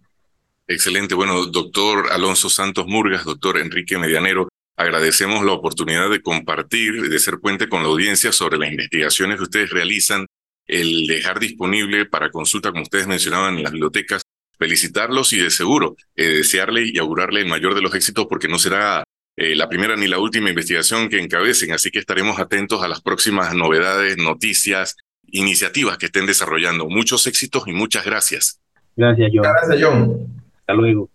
Excelente. 0.69 1.17
Bueno, 1.17 1.47
doctor 1.47 2.13
Alonso 2.13 2.49
Santos 2.49 2.87
Murgas, 2.87 3.25
doctor 3.25 3.59
Enrique 3.59 3.99
Medianero, 3.99 4.49
agradecemos 4.77 5.45
la 5.45 5.51
oportunidad 5.51 6.09
de 6.09 6.23
compartir, 6.23 7.09
de 7.09 7.19
ser 7.19 7.41
puente 7.41 7.69
con 7.69 7.83
la 7.83 7.89
audiencia 7.89 8.31
sobre 8.31 8.57
las 8.57 8.71
investigaciones 8.71 9.39
que 9.39 9.43
ustedes 9.43 9.71
realizan, 9.71 10.25
el 10.69 11.09
dejar 11.09 11.41
disponible 11.41 12.07
para 12.07 12.31
consulta, 12.31 12.71
como 12.71 12.85
ustedes 12.85 13.09
mencionaban, 13.09 13.57
en 13.57 13.65
las 13.65 13.73
bibliotecas. 13.73 14.23
Felicitarlos 14.61 15.33
y 15.33 15.39
de 15.39 15.51
seguro 15.51 15.97
eh, 16.15 16.29
desearle 16.29 16.85
y 16.87 16.99
augurarle 16.99 17.41
el 17.41 17.49
mayor 17.49 17.75
de 17.75 17.83
los 17.83 17.93
éxitos 17.97 18.27
porque 18.29 18.47
no 18.47 18.61
será 18.61 19.03
eh, 19.41 19.55
la 19.55 19.69
primera 19.69 19.95
ni 19.95 20.09
la 20.09 20.19
última 20.19 20.49
investigación 20.49 21.09
que 21.09 21.21
encabecen, 21.21 21.71
así 21.71 21.93
que 21.93 22.01
estaremos 22.01 22.41
atentos 22.41 22.83
a 22.83 22.89
las 22.89 23.01
próximas 23.01 23.55
novedades, 23.55 24.17
noticias, 24.17 24.97
iniciativas 25.29 25.97
que 25.97 26.07
estén 26.07 26.27
desarrollando. 26.27 26.89
Muchos 26.89 27.25
éxitos 27.29 27.63
y 27.69 27.73
muchas 27.73 28.05
gracias. 28.05 28.61
Gracias, 28.97 29.31
John. 29.33 29.43
Gracias, 29.45 29.79
John. 29.81 30.43
Hasta 30.59 30.75
luego. 30.75 31.09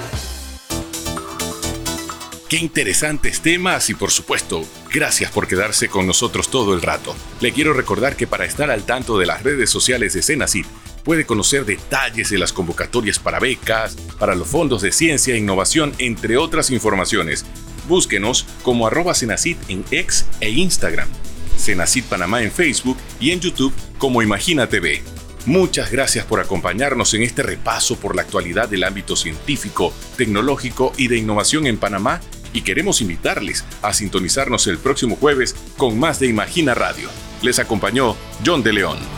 Qué 2.49 2.57
interesantes 2.57 3.43
temas 3.43 3.91
y 3.91 3.95
por 3.95 4.11
supuesto, 4.11 4.65
gracias 4.91 5.31
por 5.31 5.47
quedarse 5.47 5.89
con 5.89 6.07
nosotros 6.07 6.51
todo 6.51 6.73
el 6.73 6.81
rato. 6.81 7.15
Le 7.43 7.53
quiero 7.53 7.75
recordar 7.75 8.17
que 8.17 8.27
para 8.27 8.47
estar 8.47 8.71
al 8.71 8.85
tanto 8.85 9.19
de 9.19 9.27
las 9.27 9.43
redes 9.43 9.69
sociales 9.69 10.15
de 10.15 10.23
Cenacid, 10.23 10.65
puede 11.09 11.25
conocer 11.25 11.65
detalles 11.65 12.29
de 12.29 12.37
las 12.37 12.53
convocatorias 12.53 13.19
para 13.19 13.41
becas, 13.41 13.97
para 14.19 14.35
los 14.35 14.47
fondos 14.47 14.83
de 14.83 14.93
ciencia 14.93 15.33
e 15.33 15.39
innovación, 15.39 15.95
entre 15.97 16.37
otras 16.37 16.71
informaciones. 16.71 17.47
Búsquenos 17.89 18.45
como 18.63 18.87
arroba 18.87 19.15
Cenacid 19.15 19.57
en 19.69 19.87
X 19.91 20.27
e 20.43 20.51
Instagram, 20.51 21.09
Cenacid 21.57 22.05
Panamá 22.05 22.43
en 22.43 22.53
Facebook 22.53 22.99
y 23.21 23.31
en 23.31 23.41
YouTube 23.41 23.73
como 23.97 24.21
Imagina 24.21 24.69
TV. 24.69 25.01
Muchas 25.47 25.91
gracias 25.91 26.27
por 26.27 26.41
acompañarnos 26.41 27.15
en 27.15 27.23
este 27.23 27.43
repaso 27.43 27.97
por 27.97 28.15
la 28.15 28.21
actualidad 28.21 28.69
del 28.69 28.85
ámbito 28.85 29.17
científico, 29.17 29.95
tecnológico 30.19 30.93
y 30.99 31.09
de 31.09 31.17
innovación 31.17 31.67
en 31.67 31.79
Panamá 31.79 32.21
y 32.53 32.61
queremos 32.61 33.01
invitarles 33.01 33.65
a 33.81 33.95
sintonizarnos 33.95 34.67
el 34.67 34.77
próximo 34.77 35.17
jueves 35.17 35.57
con 35.79 35.99
más 35.99 36.21
de 36.21 36.27
Imagina 36.27 36.75
Radio. 36.75 37.09
Les 37.41 37.59
acompañó 37.59 38.15
John 38.45 38.63
de 38.63 38.75
León. 38.75 39.18